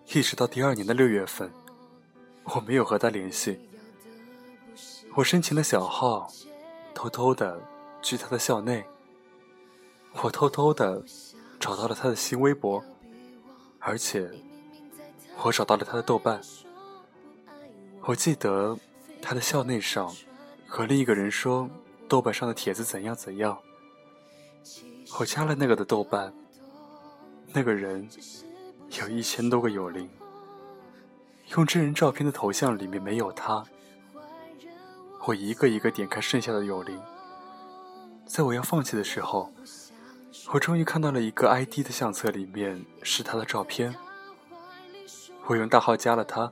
[0.08, 1.52] 一直到第二年的六月份，
[2.46, 3.60] 我没有和他联系。
[5.14, 6.28] 我申请了小号，
[6.94, 7.62] 偷偷的
[8.02, 8.84] 去他的校内。
[10.24, 11.04] 我偷偷的
[11.60, 12.84] 找到了他的新微博，
[13.78, 14.32] 而且
[15.44, 16.42] 我找到了他的豆瓣。
[18.04, 18.78] 我记得
[19.22, 20.12] 他的校内上
[20.68, 21.70] 和另一个人说
[22.08, 23.58] 豆瓣上的帖子怎样怎样。
[25.20, 26.34] 我加了那个的豆瓣，
[27.54, 28.08] 那个人
[29.00, 30.10] 有一千多个友邻，
[31.56, 33.64] 用真人照片的头像里面没有他。
[35.26, 37.00] 我一个一个点开剩下的友邻，
[38.26, 39.52] 在我要放弃的时候，
[40.54, 43.94] 我终于看到了一个 ID 的相册，里面是他的照片。
[45.46, 46.52] 我用大号加了他，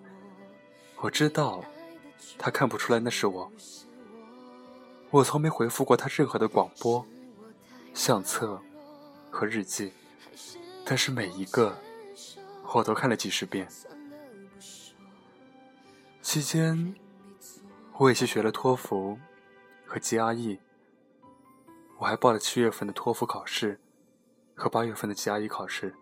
[1.01, 1.63] 我知道
[2.37, 3.51] 他看不出来那是我。
[5.09, 7.05] 我从没回复过他任何的广播、
[7.93, 8.61] 相册
[9.31, 9.91] 和日记，
[10.85, 11.75] 但是每一个
[12.73, 13.67] 我都看了几十遍。
[16.21, 16.95] 期间。
[17.99, 19.19] 我也去学了托福
[19.85, 20.57] 和 GRE，
[21.97, 23.77] 我还报了七月份的托福考试
[24.55, 25.93] 和八月份的 GRE 考试。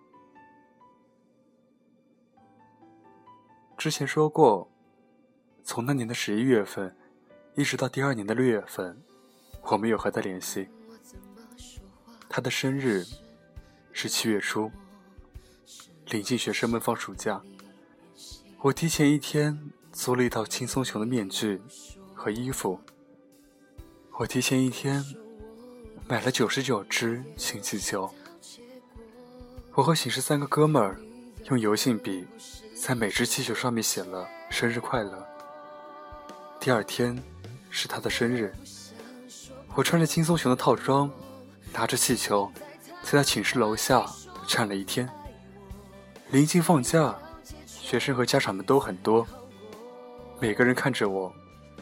[3.75, 4.69] 之前说过，
[5.67, 6.95] 从那年的十一月份
[7.53, 8.97] 一直到第二年的六月份，
[9.63, 10.69] 我没有和他联系。
[12.29, 13.03] 他的生日
[13.91, 14.71] 是七月初，
[16.05, 17.41] 临近学生们放暑假，
[18.61, 19.71] 我提前一天。
[19.91, 21.59] 租了一套轻松熊的面具
[22.13, 22.79] 和衣服。
[24.19, 25.03] 我提前一天
[26.07, 28.07] 买了九十九只氢气球。
[29.73, 31.01] 我和寝室三个哥们儿
[31.45, 32.27] 用油性笔
[32.75, 35.27] 在每只气球上面写了“生日快乐”。
[36.67, 37.17] 第二天
[37.69, 38.53] 是他的生日，
[39.73, 41.09] 我穿着轻松熊的套装，
[41.71, 42.51] 拿着气球，
[43.01, 44.05] 在他寝室楼下
[44.45, 45.09] 站了一天。
[46.29, 47.15] 临近放假。
[47.65, 49.25] 学生和家长们都很多，
[50.41, 51.33] 每个人看着我，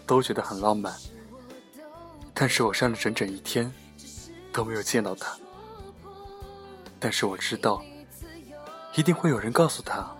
[0.05, 0.93] 都觉得很浪漫。
[2.31, 3.73] 但是我站了整整一天，
[4.53, 5.35] 都没有见到他。
[6.99, 7.83] 但是我知道，
[8.93, 10.15] 一定会有人告诉他，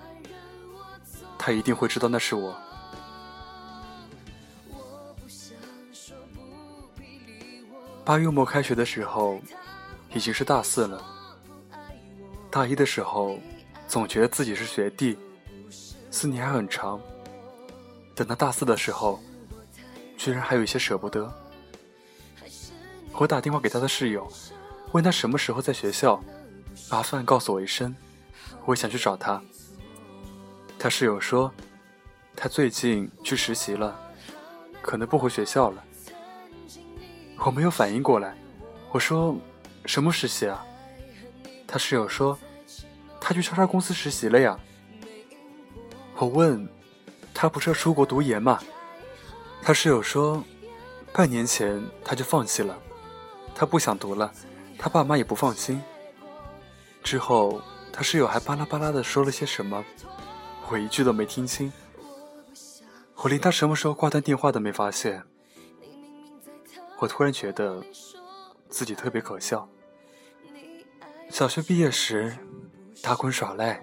[1.38, 2.60] 他一定会知道那是我。
[8.06, 9.42] 八月末开学的时候，
[10.14, 11.04] 已经是大四了。
[12.52, 13.40] 大一的时候，
[13.88, 15.18] 总觉得自己是学弟，
[16.12, 17.02] 四年还很长。
[18.14, 19.20] 等到大四的时候，
[20.16, 21.34] 居然还有一些舍不得。
[23.14, 24.32] 我打电话给他的室友，
[24.92, 26.24] 问他什么时候在学校，
[26.92, 27.96] 麻烦告诉我一声，
[28.66, 29.42] 我想去找他。
[30.78, 31.52] 他室友说，
[32.36, 34.00] 他最近去实习了，
[34.84, 35.84] 可能不回学校了。
[37.38, 38.36] 我没有反应过来，
[38.92, 39.38] 我说
[39.86, 40.66] ：“什么实习啊？”
[41.68, 42.38] 他室友说
[43.22, 44.60] ：“他去叉叉公司实习了呀。”
[46.18, 46.68] 我问
[47.34, 48.60] ：“他不是要出国读研吗？”
[49.62, 50.44] 他室友说
[51.14, 52.78] ：“半年前他就放弃了，
[53.54, 54.32] 他不想读了，
[54.78, 55.82] 他爸妈也不放心。”
[57.04, 57.62] 之后
[57.94, 59.84] 他室友还巴拉巴拉的说了些什么，
[60.70, 61.72] 我一句都没听清。
[63.18, 65.24] 我连他什么时候挂断电话都没发现。
[67.00, 67.84] 我突然觉得
[68.70, 69.68] 自己特别可笑。
[71.30, 72.36] 小学毕业时，
[73.04, 73.82] 打滚耍赖，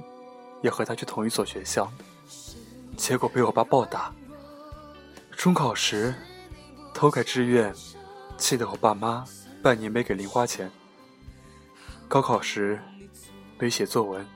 [0.63, 1.91] 要和他去同一所学校，
[2.97, 4.13] 结果被我爸暴打。
[5.37, 6.15] 中考时
[6.95, 7.75] 偷改志愿，
[8.39, 9.25] 气得我爸妈
[9.63, 10.71] 半年没给零花钱。
[12.09, 12.81] 高考时
[13.59, 14.27] 没写作文，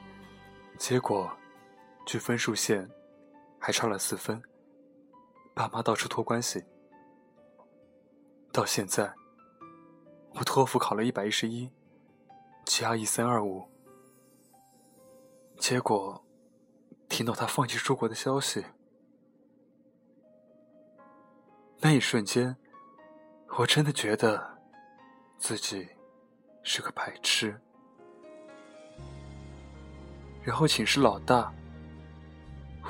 [0.79, 1.31] 结果
[2.05, 2.89] 距分数线
[3.59, 4.43] 还差了四分，
[5.55, 6.63] 爸妈到处托关系。
[8.57, 9.13] 到现在，
[10.33, 11.71] 我托福考了一百一十一
[12.65, 13.69] ，GRE 三二五，
[15.59, 16.25] 结果
[17.07, 18.65] 听到他放弃出国的消息，
[21.81, 22.57] 那一瞬间，
[23.59, 24.59] 我真的觉得
[25.37, 25.87] 自己
[26.63, 27.61] 是个白痴。
[30.43, 31.53] 然后寝室老大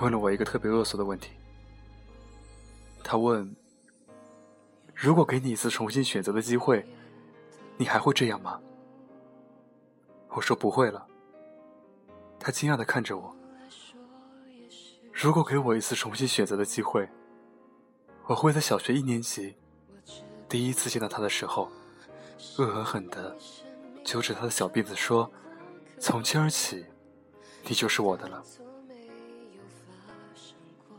[0.01, 1.33] 问了我一个特别恶俗的问题，
[3.03, 3.53] 他问。
[4.97, 6.83] 如果给你一次重新选择的机会，
[7.77, 8.59] 你还会这样吗？
[10.31, 11.07] 我说不会了。
[12.41, 13.37] 他惊讶的看着我。
[15.13, 17.07] 如果给我一次重新选择的机会，
[18.25, 19.55] 我会在小学一年级
[20.49, 21.71] 第一次见到他的时候，
[22.57, 23.37] 恶狠狠的
[24.03, 25.31] 揪着他的小辫子说
[26.01, 26.87] ：“从今儿起，
[27.65, 28.43] 你就是我的了。”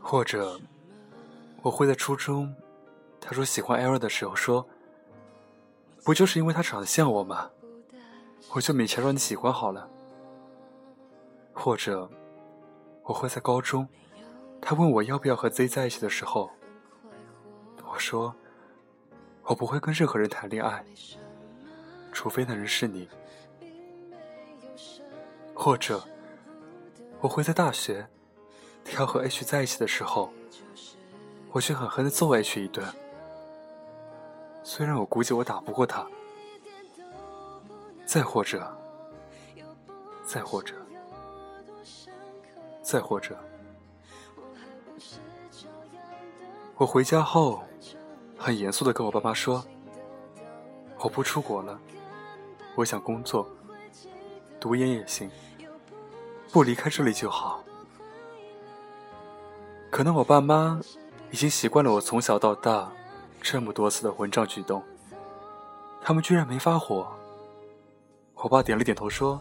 [0.00, 0.60] 或者，
[1.62, 2.54] 我会在初中。
[3.20, 4.66] 他说喜欢艾尔的时候说
[6.02, 7.50] ：“不就是因为他长得像我吗？
[8.54, 9.88] 我就勉强让你喜欢好了。”
[11.52, 12.08] 或者
[13.02, 13.86] 我会在高中，
[14.62, 16.50] 他问我要不要和 Z 在一起的时候，
[17.84, 18.34] 我说
[19.44, 20.84] ：“我不会跟任何人谈恋爱，
[22.12, 23.08] 除非那人是你。”
[25.52, 26.00] 或者
[27.20, 28.06] 我会在大学，
[28.84, 30.32] 他要和 H 在一起的时候，
[31.50, 32.86] 我却狠狠的揍 H 一顿。
[34.70, 36.06] 虽然我估计我打不过他，
[38.04, 38.70] 再或者，
[40.26, 40.74] 再或者，
[42.82, 43.34] 再或者，
[46.76, 47.62] 我回家后
[48.36, 49.64] 很严肃的跟我爸妈说
[51.00, 51.80] ：“我不出国了，
[52.74, 53.48] 我想工作，
[54.60, 55.30] 读研也行，
[56.52, 57.64] 不离开这里就好。”
[59.90, 60.78] 可能我爸妈
[61.30, 62.92] 已经习惯了我从小到大。
[63.40, 64.82] 这么多次的混账举动，
[66.02, 67.06] 他们居然没发火。
[68.34, 69.40] 我爸点了点头说：“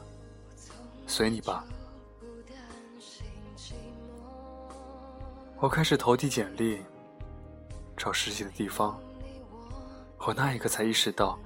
[1.05, 1.63] 随你吧。”
[5.59, 6.79] 我开始投递简历，
[7.97, 8.97] 找实习的地方。
[10.19, 11.37] 我那一刻才意识到，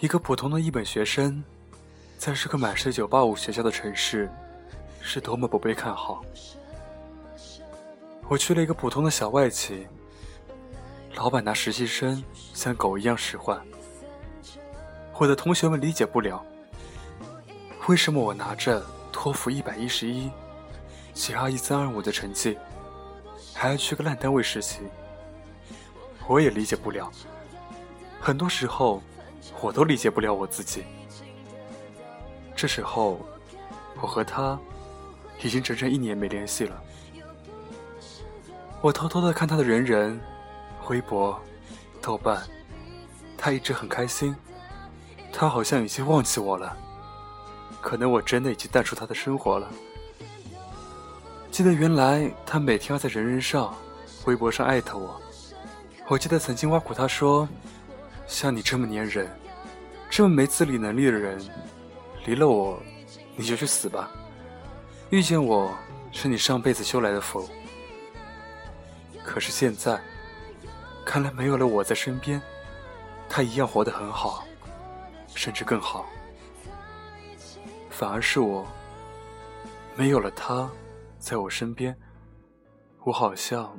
[0.00, 1.42] 一个普通的一本学生，
[2.18, 4.30] 在这个满是985学校的城市，
[5.00, 6.24] 是多么不被看好。
[8.28, 9.86] 我去了一个普通的小外企。
[11.14, 13.60] 老板拿实习生像狗一样使唤，
[15.18, 16.44] 我的同学们理解不了，
[17.86, 20.30] 为什么我拿着托福一百一十一、
[21.14, 22.58] 其他一三二五的成绩，
[23.54, 24.80] 还要去个烂单位实习？
[26.26, 27.08] 我也理解不了，
[28.20, 29.00] 很多时候
[29.60, 30.84] 我都理解不了我自己。
[32.56, 33.20] 这时候，
[34.00, 34.58] 我和他
[35.40, 36.82] 已经整整一年没联系了。
[38.80, 40.20] 我偷偷的看他的人人。
[40.88, 41.40] 微博、
[42.00, 42.42] 豆瓣，
[43.36, 44.34] 他一直很开心。
[45.32, 46.76] 他好像已经忘记我了，
[47.80, 49.68] 可能我真的已经淡出他的生活了。
[51.50, 53.74] 记得原来他每天要在人人上、
[54.26, 55.20] 微博上艾特我。
[56.08, 57.48] 我记得曾经挖苦他说
[58.28, 59.30] ：“像你这么粘人、
[60.10, 61.40] 这么没自理能力的人，
[62.26, 62.78] 离了我，
[63.34, 64.10] 你就去死吧。
[65.08, 65.74] 遇见我
[66.10, 67.48] 是你上辈子修来的福。”
[69.24, 69.98] 可是现在，
[71.04, 72.40] 看来没有了我在身边，
[73.28, 74.44] 他一样活得很好，
[75.34, 76.06] 甚至更好。
[77.90, 78.66] 反而是我，
[79.96, 80.70] 没有了他，
[81.18, 81.96] 在我身边，
[83.04, 83.78] 我好像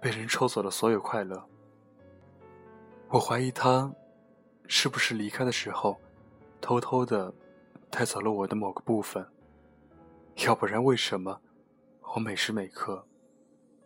[0.00, 1.44] 被人抽走了所有快乐。
[3.08, 3.92] 我怀疑他，
[4.68, 5.98] 是不是离开的时候，
[6.60, 7.32] 偷偷的
[7.90, 9.26] 带走了我的某个部分？
[10.44, 11.40] 要不然，为什么
[12.14, 13.04] 我每时每刻？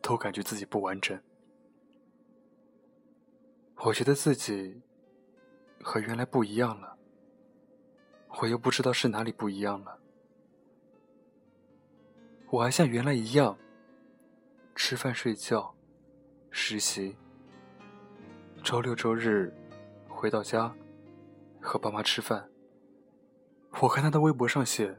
[0.03, 1.20] 都感觉自己不完整，
[3.82, 4.82] 我觉得自己
[5.82, 6.98] 和原来不一样了，
[8.40, 9.98] 我又不知道是哪里不一样了。
[12.50, 13.56] 我还像原来一样
[14.74, 15.74] 吃饭、睡觉、
[16.50, 17.16] 实习，
[18.62, 19.50] 周六周日
[20.08, 20.74] 回到家
[21.58, 22.50] 和爸妈吃饭。
[23.80, 24.94] 我看他的微博上写，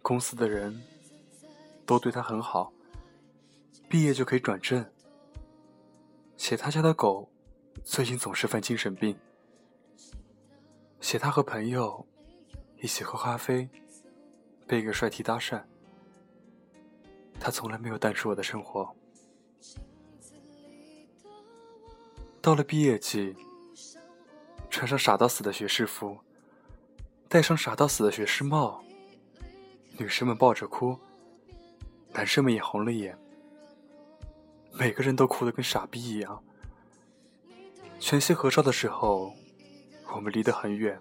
[0.00, 0.82] 公司的人
[1.86, 2.72] 都对他很好。
[3.88, 4.84] 毕业就可以转正。
[6.36, 7.30] 写他家的狗
[7.84, 9.18] 最近总是犯精神病。
[11.00, 12.06] 写他和朋友
[12.78, 13.68] 一起喝咖啡，
[14.66, 15.62] 被一个帅 T 搭讪。
[17.40, 18.94] 他从来没有淡出我的生活。
[22.40, 23.36] 到了毕业季，
[24.70, 26.18] 穿上傻到死的学士服，
[27.28, 28.82] 戴上傻到死的学士帽，
[29.98, 30.98] 女生们抱着哭，
[32.12, 33.18] 男生们也红了眼。
[34.72, 36.42] 每个人都哭得跟傻逼一样。
[38.02, 39.32] 全息合照的时候，
[40.12, 40.98] 我们离得很远。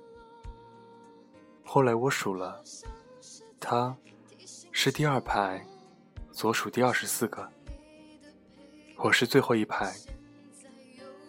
[1.63, 2.63] 后来我数了，
[3.59, 3.97] 他
[4.71, 5.65] 是第二排，
[6.31, 7.41] 左数第二十四个；
[8.97, 9.91] 我是最后一排，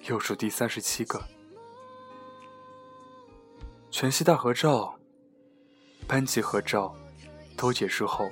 [0.03, 1.19] 右数第三十七个。
[3.91, 4.95] 全息大合照、
[6.07, 6.95] 班级合照
[7.57, 8.31] 都结束后，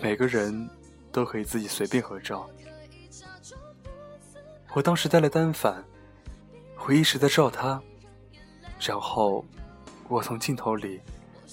[0.00, 0.66] 每个人
[1.12, 2.48] 都可以自己随便合照。
[4.74, 5.84] 我当时带了单反，
[6.84, 7.80] 我一直在照他，
[8.80, 9.44] 然后
[10.08, 11.00] 我从镜头里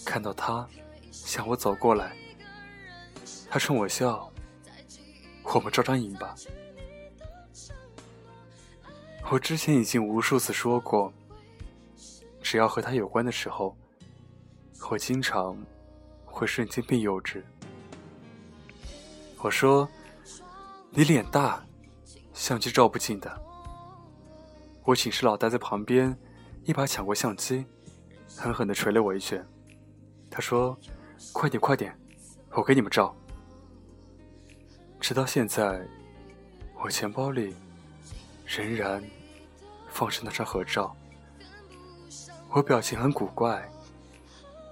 [0.04, 0.68] 看到他
[1.12, 2.16] 向我走过来，
[3.48, 4.32] 他冲我笑，
[5.44, 6.36] 我们照张影吧。
[9.30, 11.14] 我之前已经无数次说过，
[12.42, 13.78] 只要和他有关的时候，
[14.90, 15.56] 我经常
[16.26, 17.44] 会瞬间变幼稚。
[19.38, 19.88] 我说，
[20.90, 21.64] 你脸大。
[22.34, 23.49] 相机照不进的。
[24.90, 26.18] 我寝室老大在旁边，
[26.64, 27.64] 一把抢过相机，
[28.36, 29.48] 狠狠地捶了我一拳。
[30.32, 30.76] 他说
[31.32, 31.96] ：“快点，快点，
[32.54, 33.16] 我给你们照。”
[35.00, 35.88] 直到现在，
[36.84, 37.56] 我钱包里
[38.48, 39.04] 仍然
[39.90, 40.96] 放着那张合照。
[42.50, 43.72] 我表情很古怪，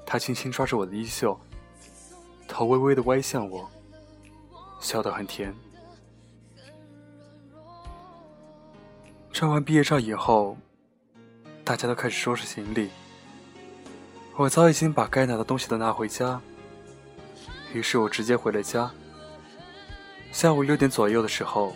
[0.04, 1.40] 他轻轻抓着我的衣袖，
[2.48, 3.70] 头微微的歪向我，
[4.80, 5.54] 笑得很甜。
[9.38, 10.58] 照完毕业照以后，
[11.64, 12.90] 大家都开始收拾行李。
[14.36, 16.42] 我早已经把该拿的东西都拿回家，
[17.72, 18.90] 于是我直接回了家。
[20.32, 21.76] 下午六点左右的时候，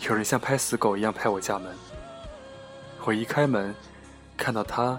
[0.00, 1.72] 有人像拍死狗一样拍我家门。
[3.04, 3.72] 我一开门，
[4.36, 4.98] 看到他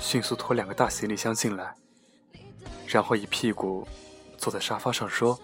[0.00, 1.72] 迅速拖两个大行李箱进来，
[2.88, 3.86] 然后一屁股
[4.36, 5.38] 坐在沙发上说：“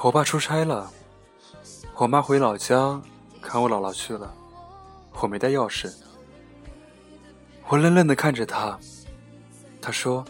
[0.00, 0.90] 我爸出差了，
[1.96, 2.98] 我妈回老家
[3.38, 4.34] 看我姥姥去了。”
[5.20, 5.92] 我没带钥匙，
[7.66, 8.78] 我愣愣的看着他。
[9.82, 10.24] 他说：“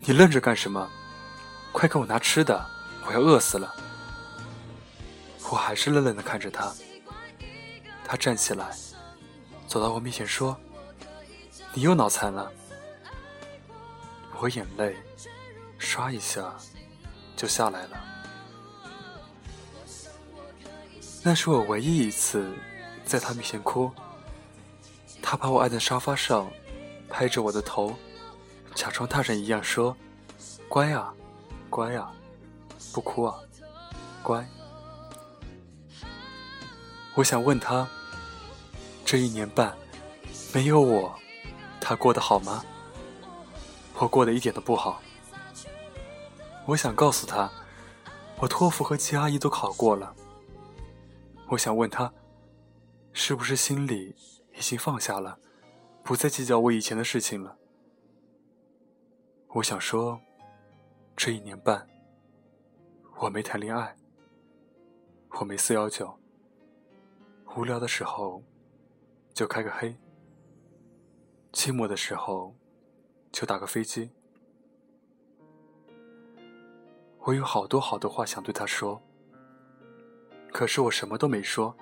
[0.00, 0.88] 你愣着干什么？
[1.72, 2.66] 快给我拿吃的，
[3.06, 3.74] 我要饿死了。”
[5.50, 6.70] 我还是愣愣的看着他。
[8.04, 8.76] 他站起来，
[9.66, 10.54] 走到我面前说
[11.72, 12.52] ：“你又脑残了。”
[14.38, 14.96] 我眼泪
[15.78, 16.54] 刷一下
[17.36, 18.17] 就下来了。
[21.28, 22.50] 那是我唯一一次。
[23.04, 23.92] 在他面前哭，
[25.20, 26.50] 他把我按在沙发上，
[27.06, 27.94] 拍着我的头，
[28.74, 29.94] 假装大人一样说
[30.70, 31.12] ：“乖啊，
[31.68, 32.10] 乖啊，
[32.94, 33.34] 不哭啊，
[34.22, 34.42] 乖。”
[37.14, 37.86] 我想问他，
[39.04, 39.76] 这一年半
[40.54, 41.14] 没有我，
[41.78, 42.64] 他过得好吗？
[43.96, 45.02] 我过得一点都不好。
[46.64, 47.50] 我想告诉他，
[48.38, 50.14] 我托福和 GRE 都考过了。
[51.50, 52.12] 我想问他。
[53.10, 54.14] 是不是心里
[54.54, 55.40] 已经放下了，
[56.04, 57.58] 不再计较我以前的事情了？
[59.54, 60.20] 我想说，
[61.16, 61.88] 这一年半，
[63.16, 63.96] 我没谈恋爱，
[65.40, 66.16] 我没四幺九，
[67.56, 68.44] 无聊的时候
[69.32, 69.96] 就开个黑，
[71.50, 72.54] 寂寞的时候
[73.32, 74.12] 就打个飞机。
[77.20, 79.02] 我有好多好多话想对他说，
[80.52, 81.76] 可是我什么都没说。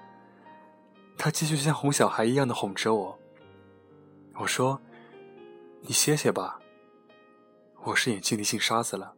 [1.19, 3.19] 他继续像哄小孩一样的哄着我。
[4.35, 4.81] 我说
[5.81, 6.61] ：“你歇歇吧，
[7.85, 9.15] 我是眼睛里进沙子了。”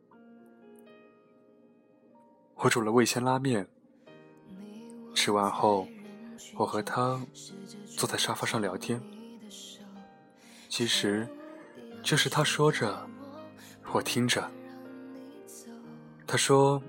[2.54, 3.68] 我煮了味鲜拉面，
[5.14, 5.88] 吃完后，
[6.54, 7.20] 我和他
[7.96, 9.00] 坐在沙发上聊天。
[10.68, 11.28] 其实，
[12.02, 13.08] 就是他说着，
[13.92, 14.48] 我听着。
[16.26, 16.80] 他说：“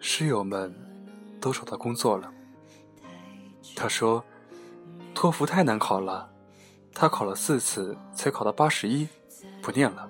[0.00, 0.74] 室友们
[1.40, 2.32] 都找到工作了。”
[3.76, 4.24] 他说
[5.14, 6.30] ：“托福太难考了，
[6.94, 9.06] 他考了四次才考到八十一，
[9.62, 10.08] 不念了。”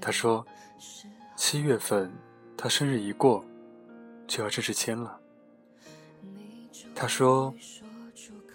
[0.00, 0.46] 他说
[1.36, 2.12] ：“七月份
[2.56, 3.44] 他生日一过，
[4.26, 5.18] 就要正式签了。”
[6.94, 7.54] 他说：“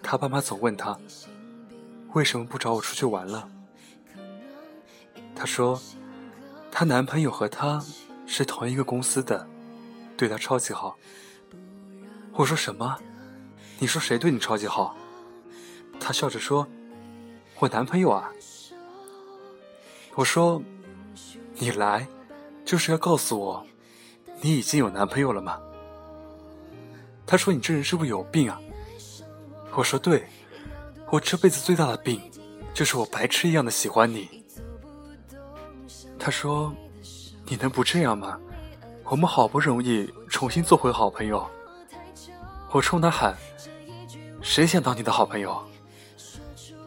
[0.02, 0.98] 他爸妈总问他，
[2.14, 3.50] 为什么不找我出去玩了？”
[5.36, 5.80] 他说
[6.72, 7.84] ：“她男朋友和她。”
[8.28, 9.48] 是同一个公司的，
[10.18, 10.98] 对他超级好。
[12.34, 12.98] 我说什么？
[13.80, 14.96] 你说谁对你超级好？
[16.00, 16.68] 他笑着说
[17.60, 18.32] ：“我男朋友啊。”
[20.16, 20.62] 我说
[21.56, 22.08] ：“你来
[22.64, 23.66] 就是要告诉我，
[24.42, 25.60] 你已经有男朋友了吗？”
[27.28, 28.60] 他说：“你这人是不是有病啊？”
[29.76, 30.28] 我说：“对，
[31.12, 32.22] 我这辈子最大的病，
[32.74, 34.46] 就是我白痴一样的喜欢你。”
[36.20, 36.74] 他说。
[37.48, 38.40] 你能不这样吗？
[39.08, 41.48] 我们好不容易重新做回好朋友。
[42.72, 43.36] 我冲他喊
[44.42, 45.64] ：“谁想当你的好朋友？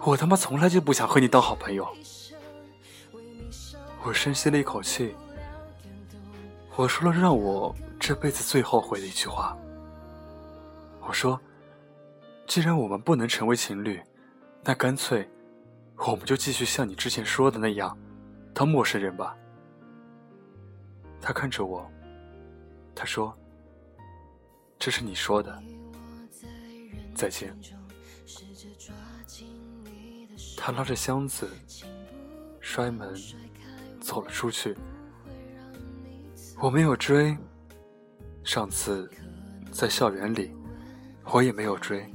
[0.01, 1.87] 我他妈从来就不想和你当好朋友。”
[4.03, 5.15] 我深吸了一口气，
[6.75, 9.57] 我说了让我这辈子最后悔的一句话。
[11.01, 11.41] 我说
[12.49, 14.01] ：“既然我们不能成为情侣，
[14.65, 15.29] 那干脆
[15.97, 17.97] 我们就继续像你之前说的那样，
[18.53, 19.37] 当陌生人吧。”
[21.21, 21.91] 他看着我，
[22.99, 23.33] 他说
[24.77, 25.57] ：“这是你说的，
[27.15, 27.57] 再见。”
[30.59, 31.49] 他拉着箱子，
[32.59, 33.15] 摔门
[34.01, 34.77] 走了出去。
[36.61, 37.39] 我没有追。
[38.43, 39.09] 上次
[39.71, 40.53] 在校园里，
[41.27, 42.13] 我也没有追。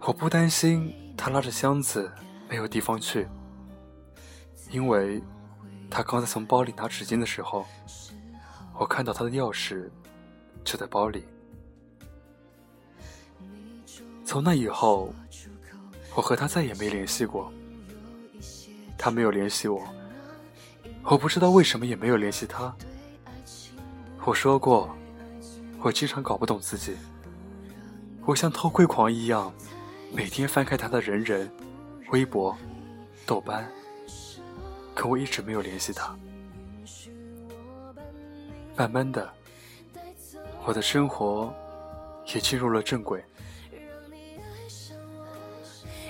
[0.00, 2.12] 我不担心他拉着箱子
[2.50, 3.26] 没有地方去，
[4.70, 5.22] 因为。
[5.90, 7.64] 他刚才从包里拿纸巾的时候，
[8.76, 9.88] 我看到他的钥匙
[10.64, 11.24] 就在包里。
[14.24, 15.14] 从那以后，
[16.14, 17.52] 我和他再也没联系过。
[18.98, 19.82] 他没有联系我，
[21.02, 22.74] 我不知道为什么也没有联系他。
[24.24, 24.96] 我说过，
[25.80, 26.96] 我经常搞不懂自己，
[28.24, 29.52] 我像偷窥狂一样，
[30.10, 31.50] 每天翻开他的人人、
[32.10, 32.56] 微博、
[33.26, 33.70] 豆瓣。
[34.94, 36.16] 可我一直没有联系他。
[38.76, 39.32] 慢慢的，
[40.64, 41.54] 我的生活
[42.34, 43.22] 也进入了正轨。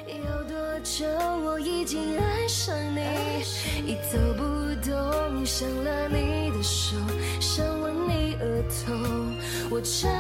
[0.07, 1.07] 有多久
[1.45, 3.01] 我已经爱上你，
[3.85, 4.43] 一走不
[4.89, 6.97] 动，想拉你的手，
[7.39, 8.95] 想吻你额头。
[9.71, 10.11] 我沉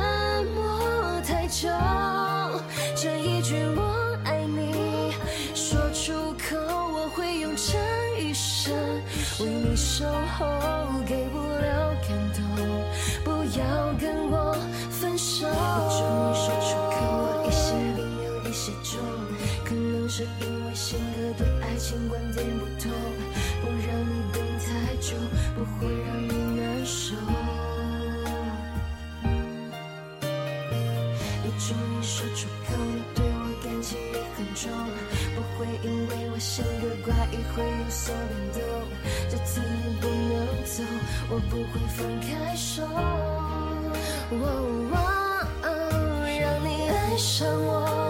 [0.54, 1.68] 默太久，
[2.94, 5.12] 这一句我爱你，
[5.54, 8.74] 说出口我会用这一生
[9.40, 10.04] 为你守
[10.36, 11.38] 候，给不
[20.40, 22.90] 因为性格对爱情观点不同，
[23.62, 25.16] 不让你等太久，
[25.54, 27.14] 不会让你难受。
[31.42, 33.28] 你终于说出口，你对我
[33.62, 34.62] 感情也很重。
[35.34, 38.60] 不会因为我性格怪异会有所变动，
[39.30, 40.82] 这次你不能走，
[41.30, 42.82] 我不会放开手。
[42.84, 42.90] 哦
[46.40, 48.03] 让你爱上我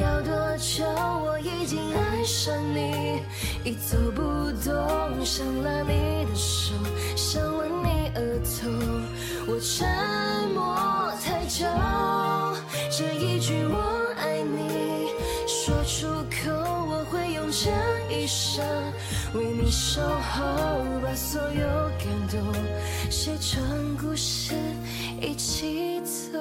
[0.00, 0.84] 要多久？
[1.24, 3.20] 我已经爱上你，
[3.64, 4.22] 已走不
[4.62, 6.74] 动，想拉你的手，
[7.16, 8.68] 想吻你额头，
[9.46, 9.86] 我沉
[10.54, 11.66] 默太久，
[12.90, 13.76] 这一句我
[14.16, 15.08] 爱你
[15.46, 16.52] 说出口。
[16.90, 17.70] 我会用这
[18.14, 18.64] 一生
[19.34, 20.44] 为你守候，
[21.02, 21.66] 把所有
[21.98, 22.52] 感动
[23.10, 24.54] 写成故事，
[25.20, 26.38] 一起走。